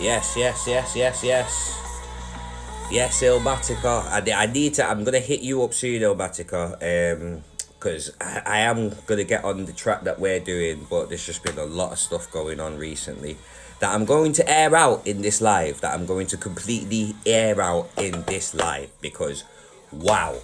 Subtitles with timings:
[0.00, 1.76] Yes, yes, yes, yes, yes.
[2.90, 4.08] Yes, Ilmatica.
[4.08, 4.84] I, I need to.
[4.88, 6.72] I'm gonna hit you up soon, Ilmatica.
[6.80, 7.42] Um,
[7.80, 11.42] because I, I am gonna get on the track that we're doing, but there's just
[11.42, 13.38] been a lot of stuff going on recently
[13.80, 15.80] that I'm going to air out in this live.
[15.80, 19.44] That I'm going to completely air out in this live because,
[19.90, 20.36] wow,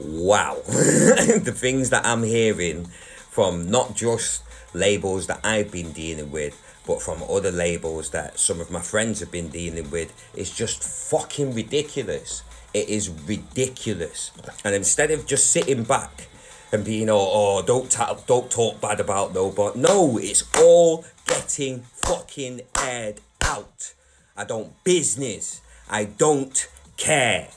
[0.00, 6.60] wow, the things that I'm hearing from not just labels that I've been dealing with,
[6.86, 10.82] but from other labels that some of my friends have been dealing with is just
[10.82, 12.42] fucking ridiculous.
[12.72, 14.32] It is ridiculous.
[14.64, 16.28] And instead of just sitting back
[16.74, 21.04] and being, oh, oh don't, ta- don't talk bad about no, but no, it's all
[21.26, 23.94] getting fucking aired out.
[24.36, 25.60] I don't business.
[25.88, 27.48] I don't care.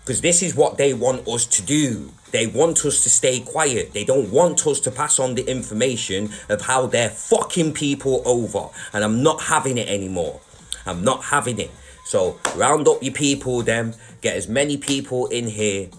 [0.00, 2.12] Because this is what they want us to do.
[2.30, 3.92] They want us to stay quiet.
[3.92, 8.68] They don't want us to pass on the information of how they're fucking people over.
[8.94, 10.40] And I'm not having it anymore.
[10.86, 11.70] I'm not having it.
[12.06, 13.92] So round up your people, them.
[14.22, 15.90] Get as many people in here.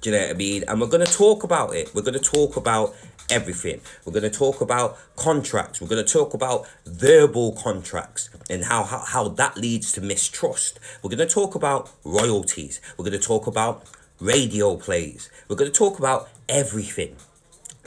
[0.00, 0.64] Do you know what I mean?
[0.68, 1.92] And we're going to talk about it.
[1.94, 2.94] We're going to talk about
[3.30, 3.80] everything.
[4.04, 5.80] We're going to talk about contracts.
[5.80, 10.78] We're going to talk about verbal contracts and how, how, how that leads to mistrust.
[11.02, 12.80] We're going to talk about royalties.
[12.96, 13.84] We're going to talk about
[14.20, 15.30] radio plays.
[15.48, 17.16] We're going to talk about everything.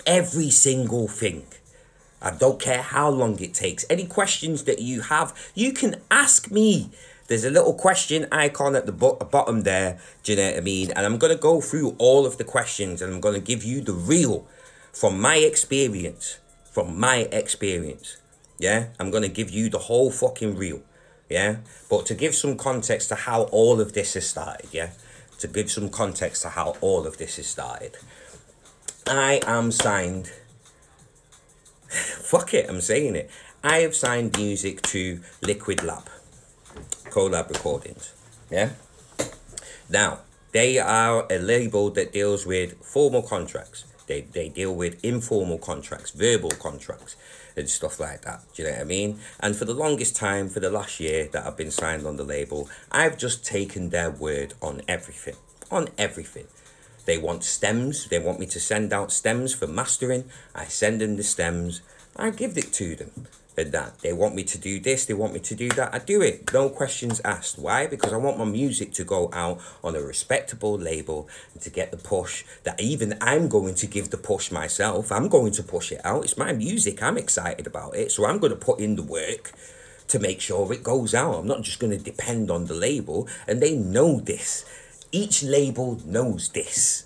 [0.06, 1.46] Every single thing.
[2.22, 3.86] I don't care how long it takes.
[3.90, 6.92] Any questions that you have, you can ask me.
[7.32, 10.02] There's a little question icon at the bo- bottom there.
[10.22, 10.92] Do you know what I mean?
[10.92, 13.64] And I'm going to go through all of the questions and I'm going to give
[13.64, 14.46] you the real
[14.92, 16.40] from my experience.
[16.66, 18.18] From my experience.
[18.60, 18.88] Yeah?
[19.00, 20.82] I'm going to give you the whole fucking real.
[21.30, 21.60] Yeah?
[21.90, 24.68] But to give some context to how all of this has started.
[24.74, 24.90] Yeah?
[25.40, 27.96] To give some context to how all of this has started.
[29.08, 30.34] I am signed.
[31.88, 33.32] Fuck it, I'm saying it.
[33.64, 36.10] I have signed music to Liquid Lab,
[37.12, 38.14] Collab Recordings.
[38.50, 38.72] Yeah?
[39.90, 40.20] Now,
[40.52, 43.86] they are a label that deals with formal contracts.
[44.08, 47.16] They, they deal with informal contracts, verbal contracts,
[47.56, 48.42] and stuff like that.
[48.54, 49.20] Do you know what I mean?
[49.40, 52.24] And for the longest time, for the last year that I've been signed on the
[52.24, 55.36] label, I've just taken their word on everything.
[55.70, 56.48] On everything.
[57.06, 58.08] They want stems.
[58.08, 60.26] They want me to send out stems for mastering.
[60.54, 61.82] I send them the stems.
[62.16, 63.28] I give it to them.
[63.58, 65.94] And that they want me to do this, they want me to do that.
[65.94, 66.54] I do it.
[66.54, 67.60] No questions asked.
[67.60, 67.86] Why?
[67.86, 71.92] Because I want my music to go out on a respectable label and to get
[71.92, 75.12] the push that even I'm going to give the push myself.
[75.12, 76.24] I'm going to push it out.
[76.24, 77.04] It's my music.
[77.04, 78.12] I'm excited about it.
[78.12, 79.52] So I'm going to put in the work
[80.08, 81.36] to make sure it goes out.
[81.36, 83.28] I'm not just going to depend on the label.
[83.48, 84.66] And they know this.
[85.12, 87.06] Each label knows this.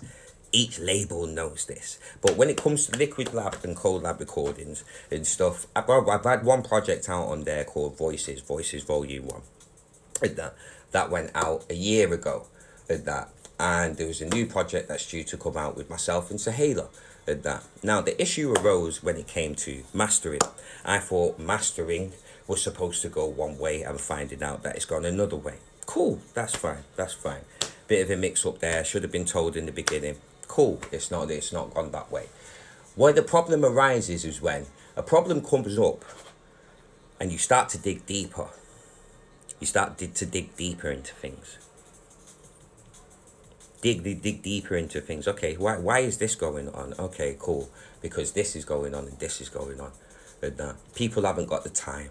[0.52, 1.98] Each label knows this.
[2.22, 6.44] But when it comes to Liquid Lab and Collab recordings and stuff, I've, I've had
[6.44, 9.40] one project out on there called Voices, Voices Volume 1.
[10.22, 10.54] And that,
[10.92, 12.46] that went out a year ago.
[12.88, 13.30] And that.
[13.58, 16.88] And there was a new project that's due to come out with myself and Sahela.
[17.26, 17.64] And that.
[17.82, 20.40] Now, the issue arose when it came to mastering.
[20.84, 22.12] I thought mastering
[22.46, 23.82] was supposed to go one way.
[23.82, 25.56] I'm finding out that it's gone another way.
[25.86, 27.42] Cool, that's fine, that's fine.
[27.88, 28.84] Bit of a mix up there.
[28.84, 30.16] Should have been told in the beginning.
[30.48, 31.30] Cool, it's not.
[31.30, 32.28] It's not gone that way.
[32.94, 36.04] Where the problem arises is when a problem comes up,
[37.20, 38.48] and you start to dig deeper.
[39.60, 41.58] You start to dig deeper into things.
[43.80, 45.28] Dig, dig, dig deeper into things.
[45.28, 46.94] Okay, why, why is this going on?
[46.98, 47.70] Okay, cool.
[48.02, 49.92] Because this is going on and this is going on.
[50.42, 52.10] And uh, people haven't got the time.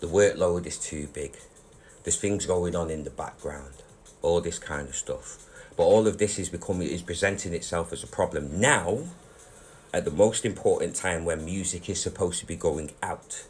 [0.00, 1.36] The workload is too big.
[2.04, 3.74] There's things going on in the background.
[4.22, 5.44] All this kind of stuff.
[5.78, 9.04] But all of this is becoming is presenting itself as a problem now
[9.94, 13.46] at the most important time when music is supposed to be going out.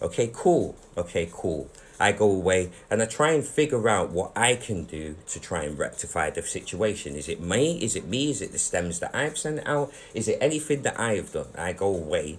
[0.00, 0.76] Okay, cool.
[0.96, 1.68] Okay, cool.
[1.98, 5.64] I go away and I try and figure out what I can do to try
[5.64, 7.16] and rectify the situation.
[7.16, 7.82] Is it me?
[7.82, 8.30] Is it me?
[8.30, 9.92] Is it the stems that I've sent out?
[10.14, 11.48] Is it anything that I have done?
[11.58, 12.38] I go away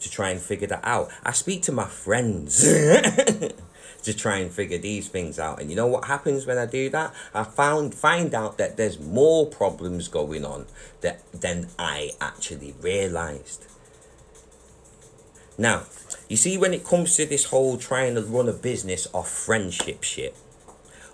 [0.00, 1.10] to try and figure that out.
[1.22, 2.66] I speak to my friends
[4.04, 5.60] to try and figure these things out.
[5.60, 7.14] And you know what happens when I do that?
[7.34, 10.66] I found find out that there's more problems going on
[11.00, 13.66] that than I actually realized.
[15.56, 15.84] Now,
[16.28, 20.02] you see, when it comes to this whole trying to run a business off friendship
[20.02, 20.34] shit,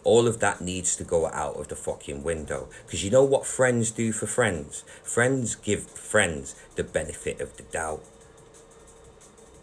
[0.03, 2.69] all of that needs to go out of the fucking window.
[2.87, 4.83] Because you know what friends do for friends?
[5.03, 8.03] Friends give friends the benefit of the doubt.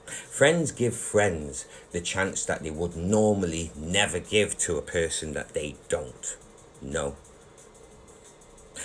[0.08, 5.54] Friends give friends the chance that they would normally never give to a person that
[5.54, 6.38] they don't
[6.82, 7.16] know.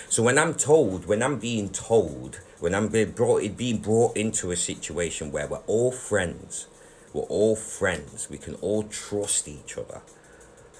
[0.09, 4.51] So when I'm told, when I'm being told, when I'm being brought, being brought into
[4.51, 6.67] a situation where we're all friends,
[7.13, 10.01] we're all friends, we can all trust each other,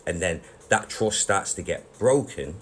[0.06, 2.56] and then that trust starts to get broken,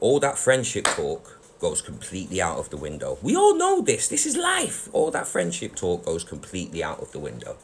[0.00, 1.31] all that friendship talk
[1.62, 3.16] goes completely out of the window.
[3.22, 4.08] We all know this.
[4.08, 4.88] This is life.
[4.92, 7.56] All that friendship talk goes completely out of the window.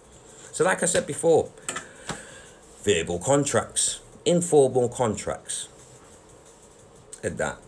[0.52, 1.50] So, like I said before,
[2.84, 5.68] verbal contracts, informal contracts,
[7.24, 7.58] and that.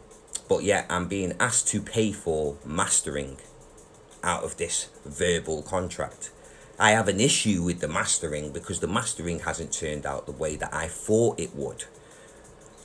[0.49, 3.39] But yet, I'm being asked to pay for mastering
[4.23, 6.31] out of this verbal contract.
[6.79, 10.55] I have an issue with the mastering because the mastering hasn't turned out the way
[10.57, 11.85] that I thought it would.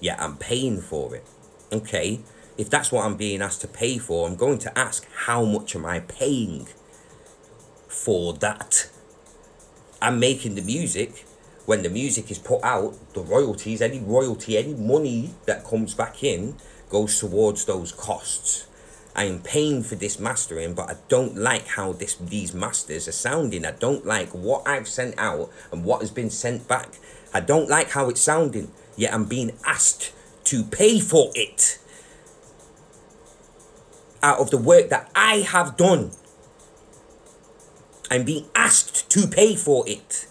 [0.01, 1.25] Yet I'm paying for it.
[1.71, 2.21] Okay,
[2.57, 5.75] if that's what I'm being asked to pay for, I'm going to ask how much
[5.75, 6.67] am I paying
[7.87, 8.89] for that?
[10.01, 11.25] I'm making the music.
[11.65, 16.23] When the music is put out, the royalties, any royalty, any money that comes back
[16.23, 16.57] in
[16.89, 18.67] goes towards those costs.
[19.15, 23.13] I am paying for this mastering, but I don't like how this these masters are
[23.13, 23.65] sounding.
[23.65, 26.99] I don't like what I've sent out and what has been sent back.
[27.33, 28.71] I don't like how it's sounding.
[28.97, 30.11] Yet I'm being asked
[30.45, 31.79] to pay for it
[34.21, 36.11] out of the work that I have done.
[38.09, 40.27] I'm being asked to pay for it.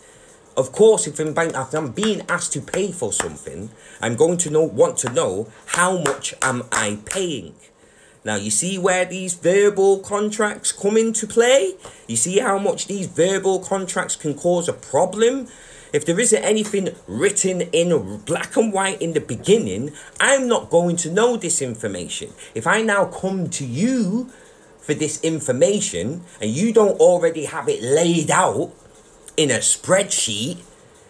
[0.56, 3.70] Of course, if I'm, if I'm being asked to pay for something,
[4.00, 7.54] I'm going to know want to know how much am I paying.
[8.24, 11.74] Now you see where these verbal contracts come into play?
[12.06, 15.48] You see how much these verbal contracts can cause a problem?
[15.94, 20.96] If there isn't anything written in black and white in the beginning, I'm not going
[20.96, 22.32] to know this information.
[22.52, 24.28] If I now come to you
[24.80, 28.72] for this information and you don't already have it laid out
[29.36, 30.58] in a spreadsheet,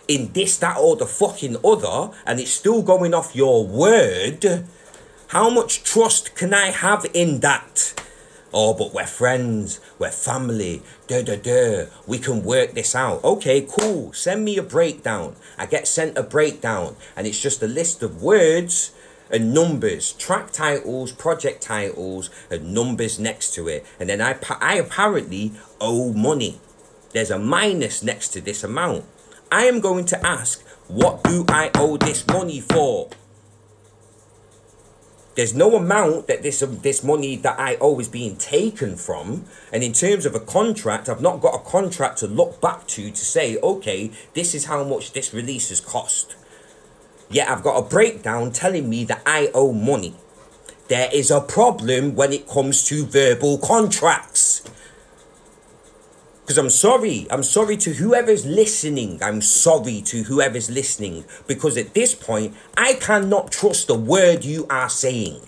[0.06, 4.66] in this, that, or the fucking other, and it's still going off your word,
[5.28, 7.94] how much trust can I have in that?
[8.56, 11.86] Oh, but we're friends, we're family, da da da.
[12.06, 13.24] We can work this out.
[13.24, 14.12] Okay, cool.
[14.12, 15.34] Send me a breakdown.
[15.58, 18.92] I get sent a breakdown, and it's just a list of words
[19.28, 23.84] and numbers, track titles, project titles, and numbers next to it.
[23.98, 25.50] And then I, I apparently
[25.80, 26.60] owe money.
[27.12, 29.04] There's a minus next to this amount.
[29.50, 33.10] I am going to ask, what do I owe this money for?
[35.34, 39.46] There's no amount that this um, this money that I owe is being taken from,
[39.72, 43.10] and in terms of a contract, I've not got a contract to look back to
[43.10, 46.36] to say, okay, this is how much this release has cost.
[47.30, 50.14] Yet I've got a breakdown telling me that I owe money.
[50.88, 54.62] There is a problem when it comes to verbal contracts.
[56.44, 57.26] Because I'm sorry.
[57.30, 59.18] I'm sorry to whoever's listening.
[59.22, 61.24] I'm sorry to whoever's listening.
[61.46, 65.40] Because at this point, I cannot trust the word you are saying.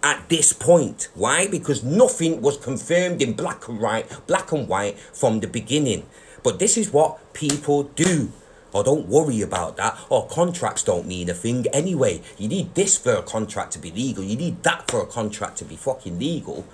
[0.00, 1.08] At this point.
[1.16, 1.48] Why?
[1.48, 6.06] Because nothing was confirmed in black and white, black and white from the beginning.
[6.44, 8.30] But this is what people do.
[8.72, 9.98] Oh, don't worry about that.
[10.08, 12.22] Or oh, contracts don't mean a thing anyway.
[12.38, 14.22] You need this for a contract to be legal.
[14.22, 16.64] You need that for a contract to be fucking legal.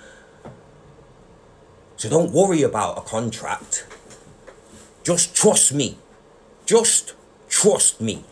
[1.98, 3.84] So don't worry about a contract.
[5.02, 5.98] Just trust me.
[6.64, 7.14] Just
[7.48, 8.22] trust me.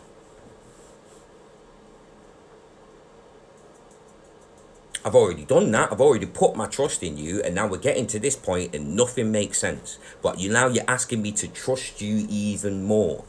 [5.03, 5.91] I've already done that.
[5.91, 8.95] I've already put my trust in you, and now we're getting to this point, and
[8.95, 9.99] nothing makes sense.
[10.21, 13.25] But you now you're asking me to trust you even more.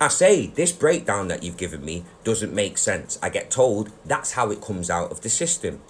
[0.00, 3.16] I say this breakdown that you've given me doesn't make sense.
[3.22, 5.82] I get told that's how it comes out of the system.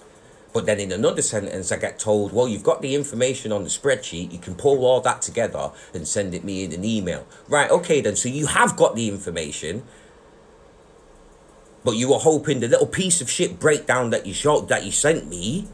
[0.52, 3.68] But then in another sentence, I get told, well, you've got the information on the
[3.68, 4.32] spreadsheet.
[4.32, 7.26] You can pull all that together and send it me in an email.
[7.48, 8.16] Right, okay, then.
[8.16, 9.84] So you have got the information.
[11.84, 14.90] But you were hoping the little piece of shit breakdown that you showed, that you
[14.90, 15.68] sent me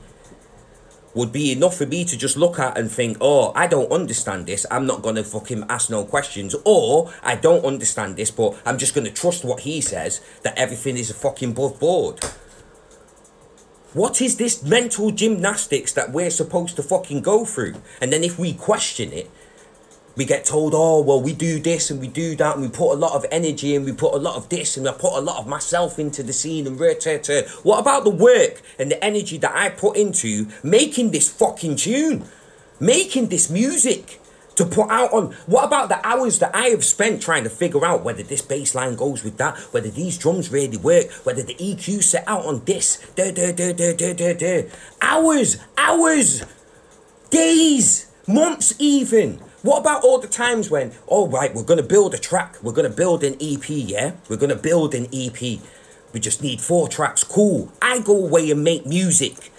[1.14, 4.46] would be enough for me to just look at and think, oh, I don't understand
[4.46, 4.66] this.
[4.70, 6.56] I'm not going to fucking ask no questions.
[6.64, 10.58] Or I don't understand this, but I'm just going to trust what he says that
[10.58, 12.20] everything is a fucking above board.
[13.94, 17.76] What is this mental gymnastics that we're supposed to fucking go through?
[18.00, 19.30] And then if we question it,
[20.16, 22.92] we get told, oh, well, we do this and we do that, and we put
[22.92, 25.20] a lot of energy and we put a lot of this and I put a
[25.20, 26.94] lot of myself into the scene and rah,
[27.62, 32.24] What about the work and the energy that I put into making this fucking tune?
[32.80, 34.20] Making this music?
[34.56, 37.84] To put out on what about the hours that I have spent trying to figure
[37.84, 41.54] out whether this bass line goes with that, whether these drums really work, whether the
[41.54, 44.68] EQ set out on this, da, da, da, da, da, da, da.
[45.00, 46.44] hours, hours,
[47.30, 49.34] days, Months even.
[49.60, 52.88] What about all the times when, all right, we're gonna build a track, we're gonna
[52.88, 54.12] build an EP, yeah?
[54.30, 55.60] We're gonna build an EP.
[56.14, 57.22] We just need four tracks.
[57.22, 57.70] Cool.
[57.82, 59.52] I go away and make music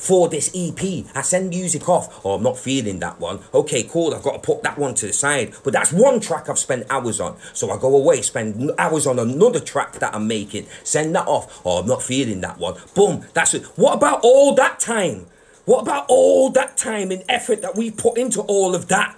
[0.00, 1.04] for this EP.
[1.14, 2.24] I send music off.
[2.24, 3.40] Oh, I'm not feeling that one.
[3.52, 4.14] Okay, cool.
[4.14, 5.52] I've got to put that one to the side.
[5.62, 7.36] But that's one track I've spent hours on.
[7.52, 10.66] So I go away, spend hours on another track that I'm making.
[10.84, 11.60] Send that off.
[11.66, 12.80] Oh, I'm not feeling that one.
[12.94, 13.26] Boom.
[13.34, 13.64] That's it.
[13.76, 15.26] What about all that time?
[15.66, 19.16] What about all that time and effort that we put into all of that?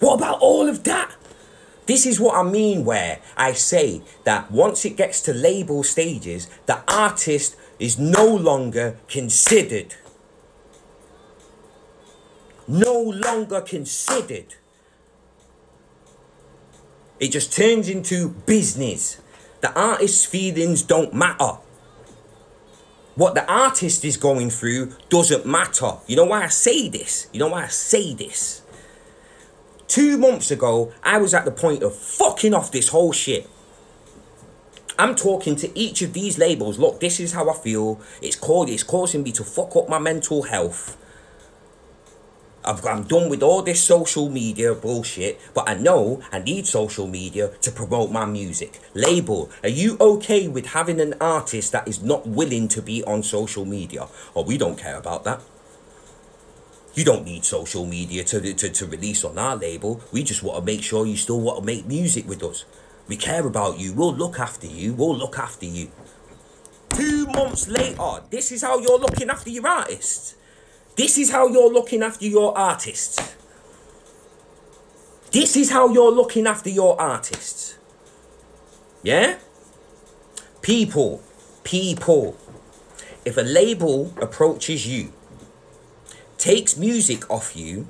[0.00, 1.12] What about all of that?
[1.92, 6.48] This is what I mean where I say that once it gets to label stages,
[6.64, 9.96] the artist is no longer considered.
[12.66, 14.54] No longer considered.
[17.20, 19.20] It just turns into business.
[19.60, 21.58] The artist's feelings don't matter.
[23.16, 25.98] What the artist is going through doesn't matter.
[26.06, 27.26] You know why I say this?
[27.34, 28.61] You know why I say this?
[29.92, 33.46] Two months ago, I was at the point of fucking off this whole shit.
[34.98, 36.78] I'm talking to each of these labels.
[36.78, 38.00] Look, this is how I feel.
[38.22, 38.70] It's called.
[38.70, 40.96] It's causing me to fuck up my mental health.
[42.64, 47.06] I've, I'm done with all this social media bullshit, but I know I need social
[47.06, 48.80] media to promote my music.
[48.94, 53.22] Label, are you okay with having an artist that is not willing to be on
[53.22, 54.04] social media?
[54.32, 55.42] Or oh, we don't care about that.
[56.94, 60.00] You don't need social media to, to, to release on our label.
[60.12, 62.64] We just want to make sure you still want to make music with us.
[63.08, 63.94] We care about you.
[63.94, 64.92] We'll look after you.
[64.92, 65.90] We'll look after you.
[66.90, 70.36] Two months later, this is how you're looking after your artists.
[70.94, 73.36] This is how you're looking after your artists.
[75.30, 77.78] This is how you're looking after your artists.
[79.02, 79.38] Yeah?
[80.60, 81.22] People,
[81.64, 82.36] people.
[83.24, 85.12] If a label approaches you
[86.42, 87.86] takes music off you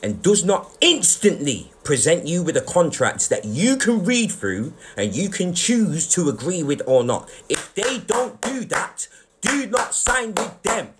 [0.00, 5.16] and does not instantly present you with a contract that you can read through and
[5.16, 7.28] you can choose to agree with or not.
[7.48, 9.08] If they don't do that,
[9.40, 10.90] do not sign with them.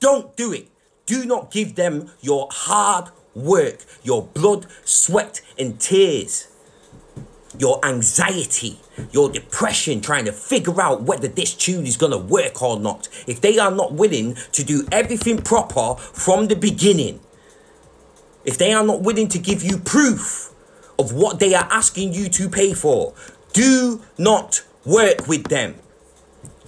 [0.00, 0.66] Don't do it.
[1.06, 6.48] Do not give them your hard work, your blood, sweat, and tears
[7.58, 8.78] your anxiety,
[9.12, 13.08] your depression, trying to figure out whether this tune is gonna work or not.
[13.26, 17.20] If they are not willing to do everything proper from the beginning,
[18.44, 20.52] if they are not willing to give you proof
[20.98, 23.14] of what they are asking you to pay for,
[23.52, 25.74] do not work with them.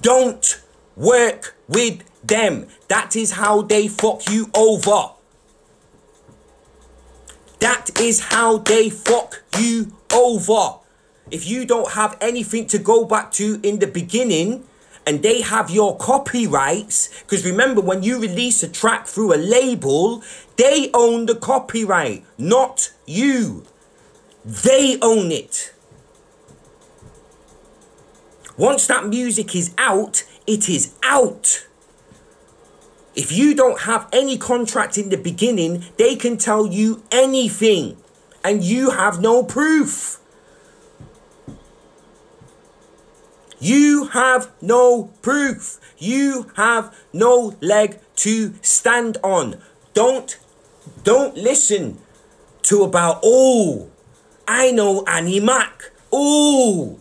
[0.00, 0.60] Don't
[0.96, 2.66] work with them.
[2.88, 5.10] That is how they fuck you over.
[7.60, 10.77] That is how they fuck you over.
[11.30, 14.64] If you don't have anything to go back to in the beginning,
[15.06, 20.22] and they have your copyrights, because remember, when you release a track through a label,
[20.56, 23.64] they own the copyright, not you.
[24.44, 25.72] They own it.
[28.58, 31.66] Once that music is out, it is out.
[33.14, 37.96] If you don't have any contract in the beginning, they can tell you anything
[38.44, 40.20] and you have no proof.
[43.60, 45.80] You have no proof.
[45.98, 49.60] You have no leg to stand on.
[49.94, 50.38] Don't
[51.02, 51.98] don't listen
[52.62, 53.90] to about oh
[54.46, 55.90] I know Annie Mac.
[56.12, 57.00] Oh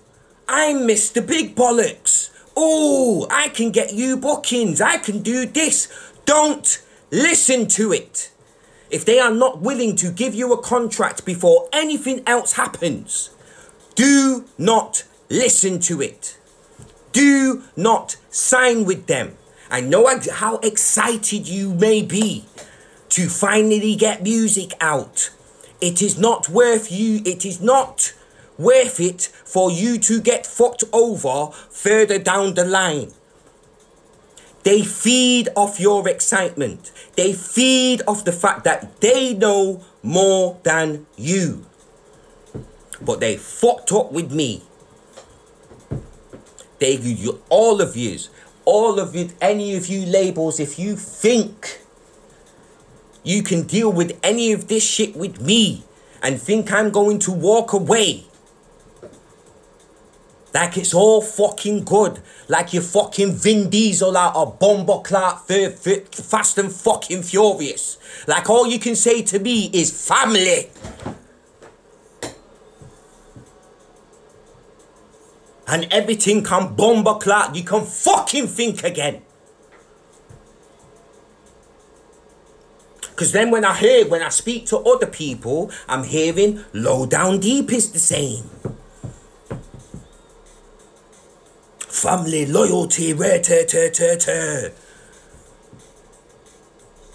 [0.49, 1.25] I'm Mr.
[1.25, 2.31] Big Bollocks.
[2.55, 4.81] Oh I can get you bookings.
[4.81, 5.87] I can do this.
[6.25, 8.31] Don't listen to it.
[8.89, 13.29] If they are not willing to give you a contract before anything else happens,
[13.95, 16.36] do not listen to it.
[17.17, 19.39] Do not sign with them.
[19.71, 22.45] I know how excited you may be
[23.09, 25.31] to finally get music out.
[25.81, 28.13] It is not worth you, it is not
[28.59, 33.13] worth it for you to get fucked over further down the line.
[34.61, 36.91] They feed off your excitement.
[37.15, 41.65] They feed off the fact that they know more than you.
[43.01, 44.61] But they fucked up with me.
[46.79, 48.29] They you all of yous,
[48.65, 51.81] all of you, any of you labels, if you think
[53.23, 55.83] you can deal with any of this shit with me
[56.21, 58.27] and think I'm going to walk away
[60.57, 62.19] like it's all fucking good.
[62.47, 67.99] Like you're fucking Vin Diesel out of Bomber Clark Fast and fucking Furious.
[68.27, 70.71] Like all you can say to me is family.
[75.67, 77.55] and everything can bomb a.
[77.55, 79.21] You can fucking think again.
[83.01, 87.39] Because then when I hear, when I speak to other people, I'm hearing low down
[87.39, 88.43] deep is the same.
[91.79, 94.71] Family loyalty, rare, ter, ter, ter, ter.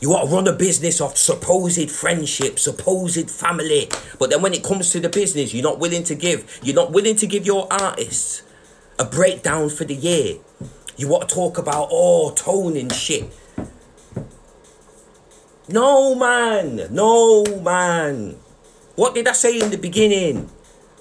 [0.03, 3.89] You want to run a business off supposed friendship, supposed family.
[4.19, 6.59] But then when it comes to the business, you're not willing to give.
[6.61, 8.43] You're not willing to give your artists
[8.99, 10.39] a breakdown for the year.
[10.97, 13.33] You want to talk about, oh, tone and shit.
[15.69, 16.89] No, man.
[16.91, 18.35] No, man.
[18.97, 20.51] What did I say in the beginning?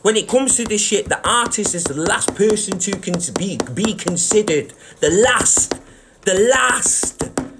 [0.03, 3.57] When it comes to this shit, the artist is the last person to con- be,
[3.73, 4.73] be considered.
[4.99, 5.73] The last.
[6.21, 7.50] The last.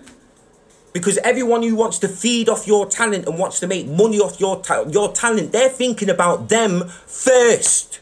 [0.94, 4.40] Because everyone who wants to feed off your talent and wants to make money off
[4.40, 8.00] your, ta- your talent, they're thinking about them first.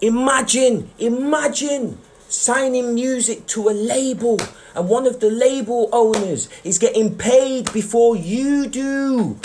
[0.00, 1.98] Imagine, imagine
[2.28, 4.38] signing music to a label
[4.74, 9.38] and one of the label owners is getting paid before you do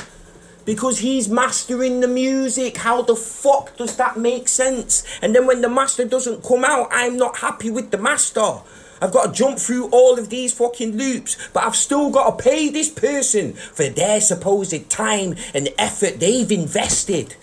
[0.66, 2.78] because he's mastering the music.
[2.78, 5.04] How the fuck does that make sense?
[5.22, 8.60] And then when the master doesn't come out, I'm not happy with the master.
[9.04, 12.44] I've got to jump through all of these fucking loops, but I've still got to
[12.44, 17.36] pay this person for their supposed time and effort they've invested.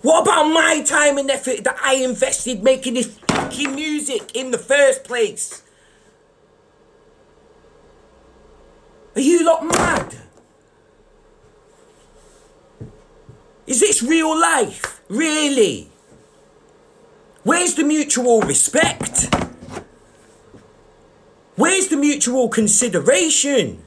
[0.00, 4.56] What about my time and effort that I invested making this fucking music in the
[4.56, 5.62] first place?
[9.14, 10.16] Are you lot mad?
[13.66, 15.02] Is this real life?
[15.10, 15.90] Really?
[17.42, 19.43] Where's the mutual respect?
[21.56, 23.84] Where's the mutual consideration?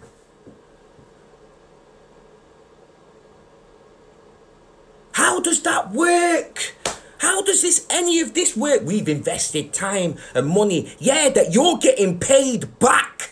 [5.12, 6.76] How does that work?
[7.18, 8.82] How does this any of this work?
[8.86, 10.94] We've invested time and money.
[11.00, 13.32] Yeah, that you're getting paid back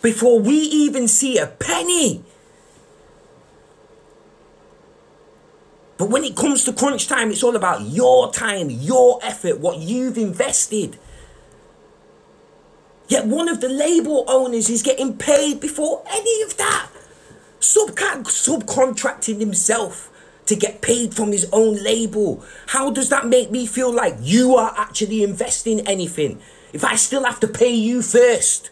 [0.00, 2.22] before we even see a penny.
[5.96, 9.78] But when it comes to crunch time, it's all about your time, your effort, what
[9.78, 10.96] you've invested.
[13.08, 16.88] Yet one of the label owners is getting paid before any of that.
[17.60, 20.10] Subcontracting himself
[20.44, 22.44] to get paid from his own label.
[22.68, 26.40] How does that make me feel like you are actually investing anything?
[26.72, 28.70] If I still have to pay you first.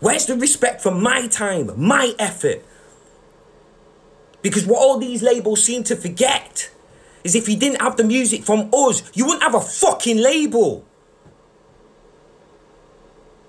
[0.00, 2.64] Where's the respect for my time, my effort?
[4.42, 6.70] Because what all these labels seem to forget
[7.24, 10.84] is if you didn't have the music from us, you wouldn't have a fucking label.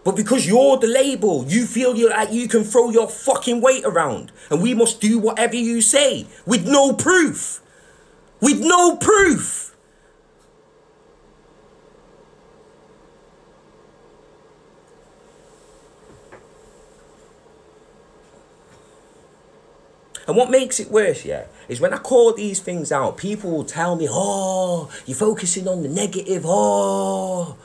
[0.05, 3.83] But because you're the label, you feel you like you can throw your fucking weight
[3.83, 4.31] around.
[4.49, 7.61] And we must do whatever you say with no proof.
[8.39, 9.75] With no proof.
[20.27, 23.63] And what makes it worse, yeah, is when I call these things out, people will
[23.63, 27.57] tell me, oh, you're focusing on the negative, oh.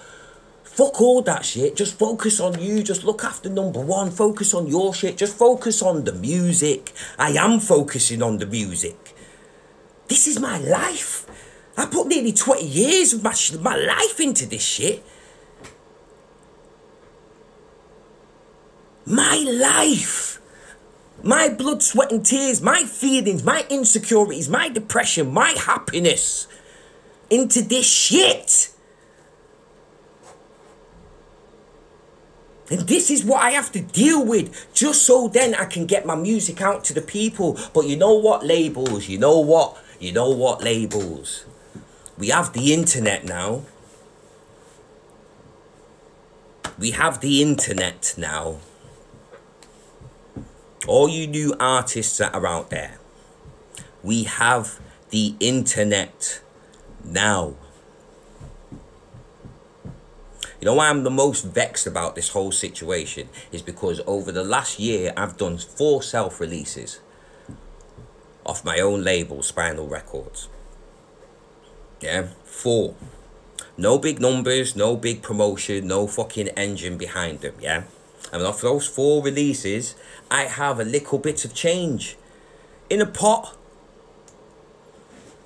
[0.81, 1.77] Fuck all that shit.
[1.77, 2.83] Just focus on you.
[2.83, 4.11] Just look after number one.
[4.11, 5.19] Focus on your shit.
[5.19, 6.93] Just focus on the music.
[7.19, 9.15] I am focusing on the music.
[10.09, 11.27] This is my life.
[11.77, 15.05] I put nearly 20 years of my, my life into this shit.
[19.05, 20.40] My life.
[21.23, 26.47] My blood, sweat, and tears, my feelings, my insecurities, my depression, my happiness
[27.29, 28.71] into this shit.
[32.71, 36.07] And this is what I have to deal with just so then I can get
[36.07, 37.59] my music out to the people.
[37.75, 39.09] But you know what, labels?
[39.09, 39.77] You know what?
[39.99, 41.45] You know what, labels?
[42.17, 43.63] We have the internet now.
[46.79, 48.59] We have the internet now.
[50.87, 52.99] All you new artists that are out there,
[54.03, 56.41] we have the internet
[57.05, 57.55] now.
[60.61, 64.45] You know why I'm the most vexed about this whole situation is because over the
[64.45, 67.01] last year I've done four self releases
[68.45, 70.49] off my own label, Spinal Records.
[72.01, 72.95] Yeah, four.
[73.77, 77.85] No big numbers, no big promotion, no fucking engine behind them, yeah?
[78.33, 79.95] And off those four releases,
[80.31, 82.17] I have a little bit of change
[82.89, 83.57] in a pot.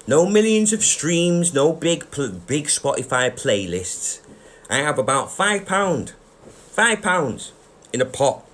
[0.06, 2.10] No millions of streams, no big
[2.46, 4.20] big Spotify playlists.
[4.68, 6.12] I have about five pound,
[6.46, 7.52] five pounds
[7.92, 8.44] in a pot.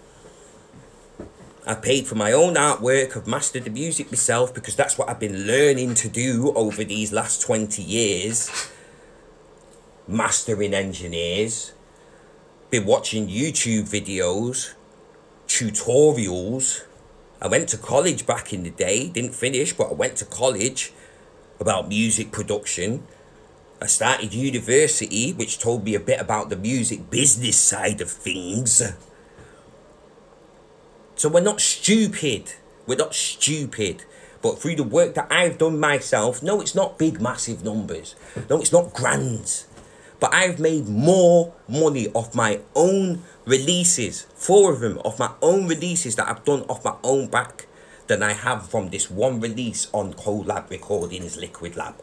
[1.66, 3.16] I paid for my own artwork.
[3.16, 7.12] I've mastered the music myself because that's what I've been learning to do over these
[7.12, 8.50] last 20 years.
[10.08, 11.72] Mastering engineers.
[12.70, 14.74] Been watching YouTube videos,
[15.48, 16.84] tutorials.
[17.42, 20.92] I went to college back in the day, didn't finish, but I went to college
[21.58, 23.02] about music production.
[23.82, 28.82] I started university, which told me a bit about the music business side of things.
[31.16, 32.54] So we're not stupid.
[32.86, 34.04] We're not stupid.
[34.42, 38.14] But through the work that I've done myself, no, it's not big, massive numbers.
[38.48, 39.64] No, it's not grand.
[40.20, 45.66] But I've made more money off my own releases, four of them, off my own
[45.66, 47.66] releases that I've done off my own back
[48.06, 51.94] than I have from this one release on Collab Recordings Liquid Lab.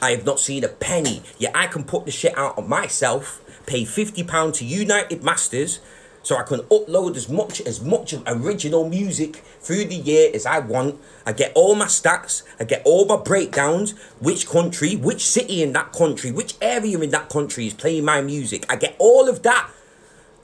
[0.00, 1.22] I have not seen a penny.
[1.38, 5.78] Yet I can put the shit out on myself, pay £50 to United Masters,
[6.22, 10.46] so I can upload as much as much of original music through the year as
[10.46, 11.00] I want.
[11.26, 15.72] I get all my stats, I get all my breakdowns, which country, which city in
[15.72, 18.64] that country, which area in that country is playing my music.
[18.68, 19.70] I get all of that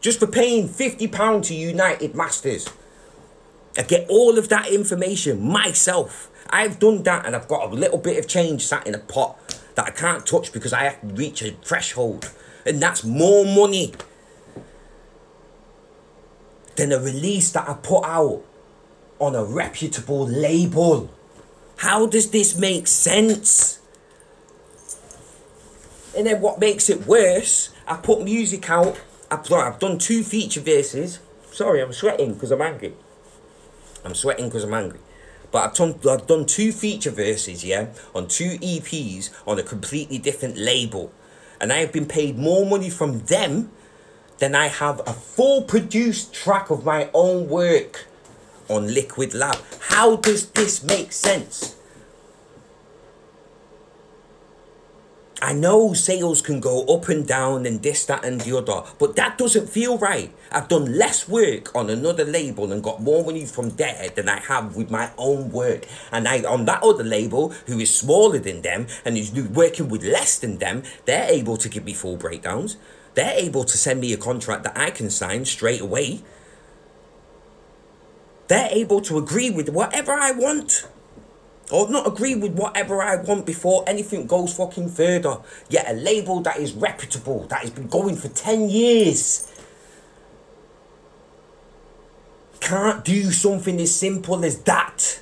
[0.01, 2.69] just for paying £50 to United Masters.
[3.77, 6.31] I get all of that information myself.
[6.51, 9.39] I've done that and I've got a little bit of change sat in a pot
[9.75, 12.33] that I can't touch because I have to reach a threshold.
[12.67, 13.93] And that's more money
[16.79, 18.43] than a release that I put out
[19.19, 21.11] on a reputable label.
[21.79, 23.81] How does this make sense?
[26.17, 29.01] And then what makes it worse, I put music out.
[29.31, 31.19] I've done, two feature verses.
[31.51, 32.95] Sorry, I'm sweating because I'm angry.
[34.05, 35.01] I'm sweating because I'm angry.
[35.51, 40.19] But I've done, I've done two feature verses, yeah, on two EPs on a completely
[40.19, 41.13] different label.
[41.61, 43.73] And I have been paid more money from them
[44.39, 48.07] than I have a full produced track of my own work
[48.69, 49.59] on Liquid Lab.
[49.81, 51.75] How does this make sense?
[55.41, 59.15] I know sales can go up and down and this, that, and the other, but
[59.15, 60.35] that doesn't feel right.
[60.51, 64.41] I've done less work on another label and got more money from there than I
[64.41, 65.87] have with my own work.
[66.11, 70.03] And I, on that other label, who is smaller than them and is working with
[70.03, 72.77] less than them, they're able to give me full breakdowns.
[73.19, 76.21] They're able to send me a contract that I can sign straight away.
[78.47, 80.87] They're able to agree with whatever I want
[81.73, 85.39] or not agree with whatever I want before anything goes fucking further.
[85.69, 89.53] Yet a label that is reputable, that has been going for 10 years,
[92.61, 95.19] can't do something as simple as that.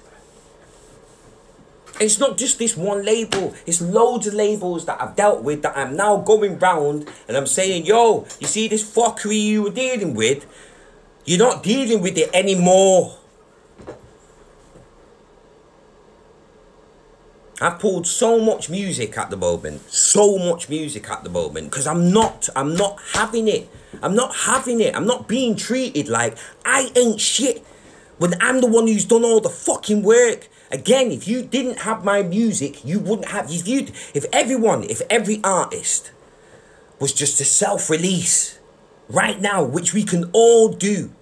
[1.99, 5.77] It's not just this one label, it's loads of labels that I've dealt with that
[5.77, 10.15] I'm now going round and I'm saying, yo, you see this fuckery you were dealing
[10.15, 10.47] with?
[11.25, 13.17] You're not dealing with it anymore.
[17.59, 21.87] I've pulled so much music at the moment, so much music at the moment, because
[21.87, 23.71] I'm not, I'm not having it.
[24.03, 24.95] I'm not having it.
[24.95, 27.65] I'm not being treated like I ain't shit
[28.19, 30.49] when I'm the one who's done all the fucking work.
[30.71, 33.51] Again, if you didn't have my music, you wouldn't have.
[33.51, 36.11] If you, if everyone, if every artist
[36.99, 38.59] was just a self-release
[39.09, 41.13] right now, which we can all do,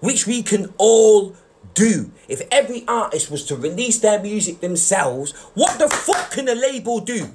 [0.00, 1.34] which we can all
[1.74, 2.10] do.
[2.28, 7.00] If every artist was to release their music themselves, what the fuck can a label
[7.00, 7.30] do?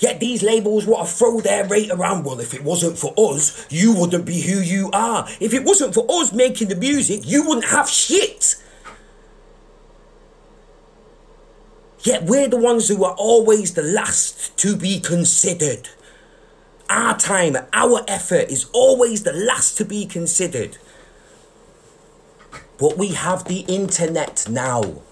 [0.00, 2.24] Yet these labels want to throw their rate around.
[2.24, 5.28] Well, if it wasn't for us, you wouldn't be who you are.
[5.40, 8.56] If it wasn't for us making the music, you wouldn't have shit.
[12.02, 15.90] Yet we're the ones who are always the last to be considered.
[16.88, 20.78] Our time, our effort is always the last to be considered.
[22.78, 25.02] But we have the internet now.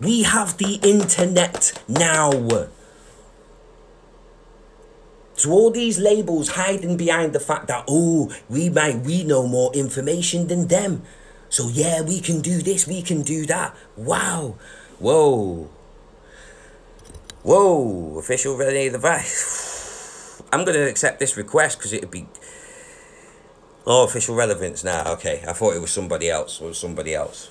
[0.00, 2.32] We have the internet now.
[5.36, 9.72] So all these labels hiding behind the fact that oh we might we know more
[9.74, 11.02] information than them.
[11.48, 13.76] So yeah, we can do this, we can do that.
[13.96, 14.56] Wow.
[14.98, 15.68] Whoa.
[17.42, 20.42] Whoa, official Rene Levice.
[20.52, 22.26] I'm to accept this request because it'd be.
[23.86, 25.12] Oh, official relevance now.
[25.12, 26.60] Okay, I thought it was somebody else.
[26.60, 27.50] Was somebody else.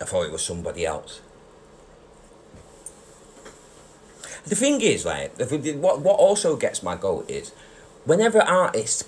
[0.00, 1.20] I thought it was somebody else.
[4.44, 7.52] The thing is, like, what what also gets my goat is,
[8.04, 9.04] whenever artists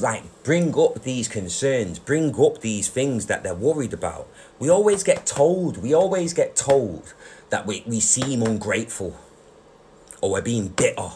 [0.00, 5.02] like bring up these concerns, bring up these things that they're worried about, we always
[5.02, 7.14] get told, we always get told
[7.50, 9.16] that we, we seem ungrateful
[10.20, 11.10] or we're being bitter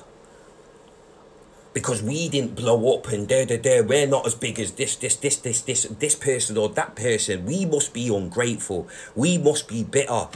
[1.73, 4.97] because we didn't blow up and da da da we're not as big as this
[4.97, 7.45] this this this this this person or that person.
[7.45, 8.89] We must be ungrateful.
[9.15, 10.29] We must be bitter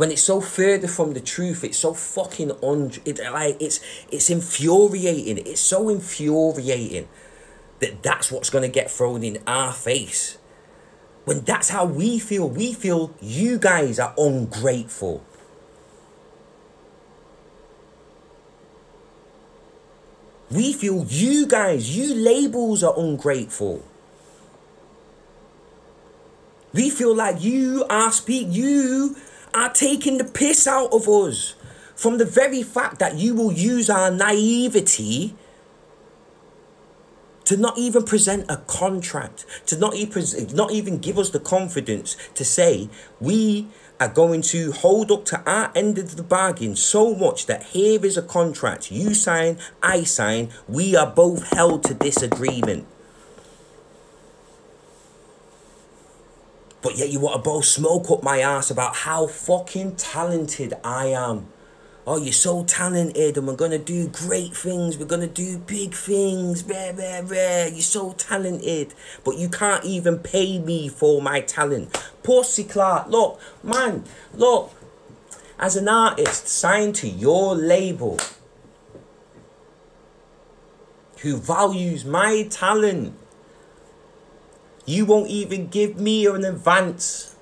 [0.00, 4.30] when it's so further from the truth it's so fucking on it, like it's it's
[4.30, 5.36] infuriating.
[5.46, 7.06] It's so infuriating
[7.80, 10.38] that that's what's going to get thrown in our face.
[11.26, 15.22] When that's how we feel we feel you guys are ungrateful.
[20.50, 23.84] We feel you guys you labels are ungrateful.
[26.72, 29.16] We feel like you are speak you
[29.54, 31.54] are taking the piss out of us
[31.94, 35.34] from the very fact that you will use our naivety
[37.44, 42.16] to not even present a contract, to not even not even give us the confidence
[42.34, 42.88] to say
[43.20, 43.66] we
[43.98, 48.06] are going to hold up to our end of the bargain so much that here
[48.06, 52.86] is a contract you sign, I sign, we are both held to this agreement.
[56.82, 61.06] But yet you want to both smoke up my ass about how fucking talented I
[61.06, 61.48] am.
[62.06, 66.64] Oh, you're so talented and we're gonna do great things, we're gonna do big things,
[66.64, 67.68] rare, rare, rare.
[67.68, 68.94] You're so talented.
[69.22, 71.96] But you can't even pay me for my talent.
[72.22, 74.72] Pussy Clark, look, man, look.
[75.58, 78.18] As an artist signed to your label
[81.18, 83.14] who values my talent
[84.86, 87.36] you won't even give me an advance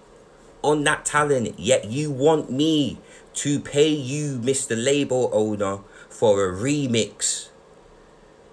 [0.63, 2.99] on that talent, yet you want me
[3.35, 4.77] to pay you, Mr.
[4.77, 7.49] Label Owner, for a remix.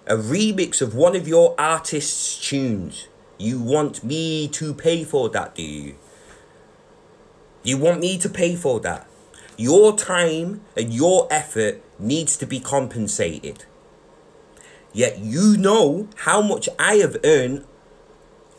[0.06, 3.08] A remix of one of your artist's tunes.
[3.38, 5.96] You want me to pay for that, do you?
[7.64, 9.08] You want me to pay for that.
[9.56, 13.64] Your time and your effort needs to be compensated.
[14.92, 17.64] Yet you know how much I have earned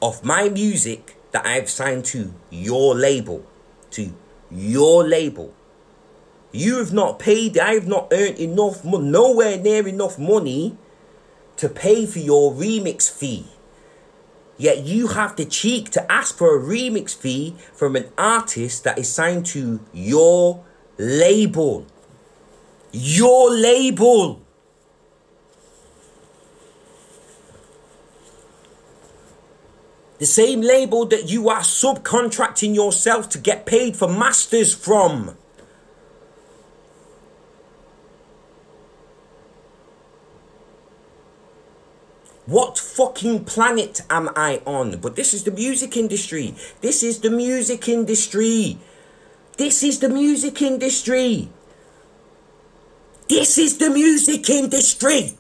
[0.02, 3.46] of my music that I've signed to your label,
[3.92, 4.14] to
[4.52, 5.54] your label.
[6.52, 10.78] You have not paid, I have not earned enough, nowhere near enough money
[11.58, 13.46] to pay for your remix fee.
[14.58, 18.98] Yet you have the cheek to ask for a remix fee from an artist that
[18.98, 20.64] is signed to your
[20.98, 21.86] label.
[22.92, 24.42] Your label.
[30.20, 35.38] The same label that you are subcontracting yourself to get paid for masters from.
[42.48, 45.00] What fucking planet am I on?
[45.00, 46.56] But this is the music industry.
[46.82, 48.80] This is the music industry.
[49.58, 51.50] This is the music industry.
[53.28, 55.34] This is the music industry.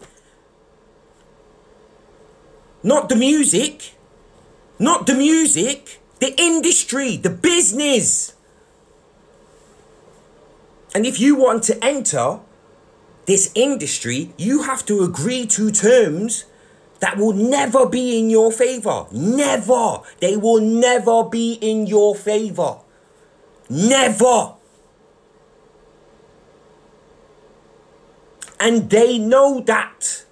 [2.84, 3.94] Not the music.
[4.80, 8.34] Not the music, the industry, the business.
[10.94, 12.40] And if you want to enter
[13.26, 16.46] this industry, you have to agree to terms
[17.00, 19.06] that will never be in your favor.
[19.12, 20.02] Never.
[20.20, 22.78] They will never be in your favor.
[23.70, 24.54] Never.
[28.60, 30.26] And they know that.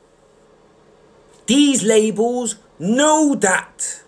[1.45, 4.01] These labels know that.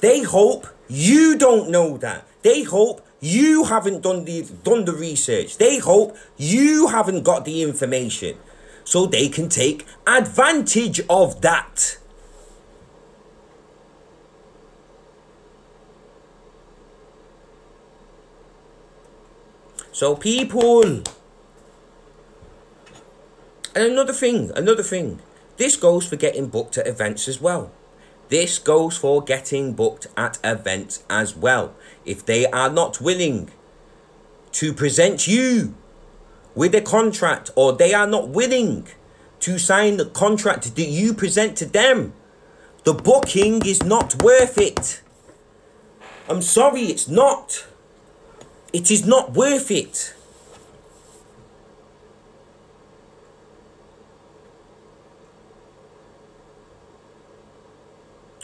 [0.00, 2.26] They hope you don't know that.
[2.42, 5.58] They hope you haven't done the done the research.
[5.58, 8.38] They hope you haven't got the information.
[8.84, 11.98] So they can take advantage of that.
[19.92, 21.02] So people
[23.78, 25.20] and another thing, another thing.
[25.56, 27.72] This goes for getting booked at events as well.
[28.28, 31.74] This goes for getting booked at events as well.
[32.04, 33.50] If they are not willing
[34.52, 35.74] to present you
[36.54, 38.88] with a contract or they are not willing
[39.40, 42.12] to sign the contract that you present to them,
[42.84, 45.00] the booking is not worth it.
[46.28, 47.66] I'm sorry, it's not.
[48.72, 50.14] It is not worth it.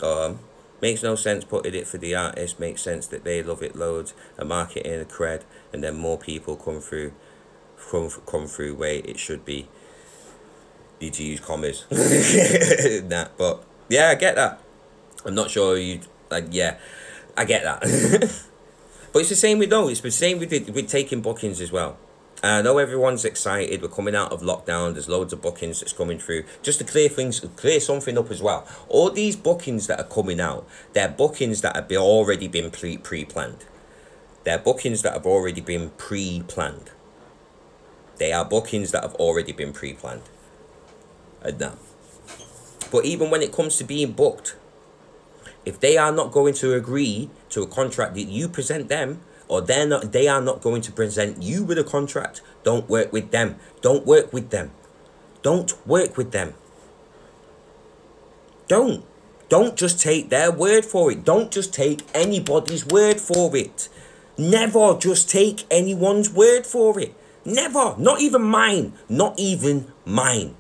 [0.05, 0.39] Um,
[0.83, 2.61] makes no sense putting it for the artist.
[2.61, 6.57] Makes sense that they love it loads, a marketing, a cred, and then more people
[6.57, 7.13] come through,
[7.91, 9.69] come come through way it should be.
[11.01, 11.87] Need to use commas.
[11.91, 14.61] that, but yeah, I get that.
[15.25, 16.47] I'm not sure you like.
[16.51, 16.77] Yeah,
[17.37, 17.81] I get that.
[19.13, 19.93] but it's the same with those.
[19.93, 21.97] It's the same with with taking bookings as well.
[22.45, 23.81] I know everyone's excited.
[23.81, 24.93] We're coming out of lockdown.
[24.93, 26.45] There's loads of bookings that's coming through.
[26.63, 28.67] Just to clear things, clear something up as well.
[28.89, 32.99] All these bookings that are coming out, they're bookings that have been already been pre
[32.99, 33.65] pre planned.
[34.45, 36.91] They're bookings that have already been pre-planned.
[38.19, 40.23] They are bookings that have already been pre-planned.
[41.43, 41.79] And that.
[42.93, 44.57] But even when it comes to being booked,
[45.65, 49.61] if they are not going to agree to a contract that you present them, or
[49.61, 53.31] they're not they are not going to present you with a contract, don't work with
[53.31, 53.57] them.
[53.83, 54.73] Don't work with them.
[55.43, 56.55] Don't work with them.
[58.69, 59.05] Don't.
[59.51, 61.25] Don't just take their word for it.
[61.25, 63.89] Don't just take anybody's word for it.
[64.39, 67.15] Never just take anyone's word for it.
[67.45, 67.95] Never.
[67.99, 68.95] Not even mine.
[69.09, 70.57] Not even mine.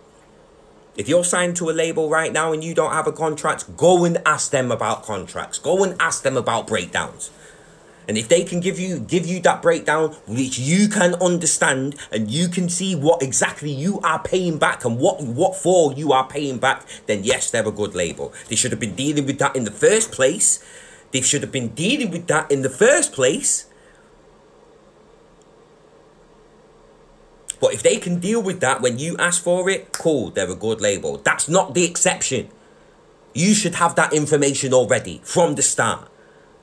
[0.97, 4.05] If you're signed to a label right now and you don't have a contract, go
[4.05, 5.59] and ask them about contracts.
[5.59, 7.31] Go and ask them about breakdowns.
[8.07, 12.31] And if they can give you give you that breakdown which you can understand and
[12.31, 16.27] you can see what exactly you are paying back and what what for you are
[16.27, 18.33] paying back, then yes, they're a good label.
[18.49, 20.63] They should have been dealing with that in the first place.
[21.13, 23.67] They should have been dealing with that in the first place.
[27.61, 30.55] But if they can deal with that when you ask for it, cool, they're a
[30.55, 31.17] good label.
[31.17, 32.51] That's not the exception.
[33.33, 36.11] You should have that information already from the start.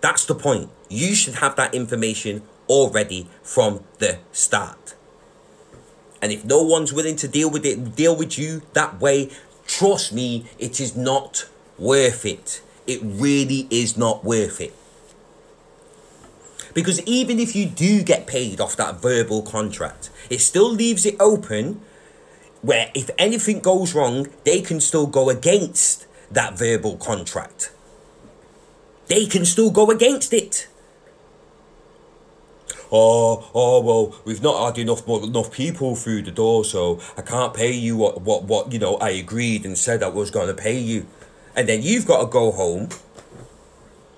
[0.02, 0.70] That's the point.
[0.92, 4.94] You should have that information already from the start.
[6.22, 9.30] And if no one's willing to deal with it, deal with you that way,
[9.66, 11.48] trust me, it is not
[11.80, 12.62] worth it.
[12.86, 14.76] It really is not worth it.
[16.74, 21.16] Because even if you do get paid off that verbal contract, it still leaves it
[21.22, 21.80] open
[22.62, 27.72] where if anything goes wrong, they can still go against that verbal contract
[29.12, 30.70] they can still go against it.
[32.94, 37.54] Oh, oh well, we've not had enough enough people through the door, so I can't
[37.54, 40.54] pay you what what what you know I agreed and said I was going to
[40.54, 41.08] pay you,
[41.56, 42.90] and then you've got to go home,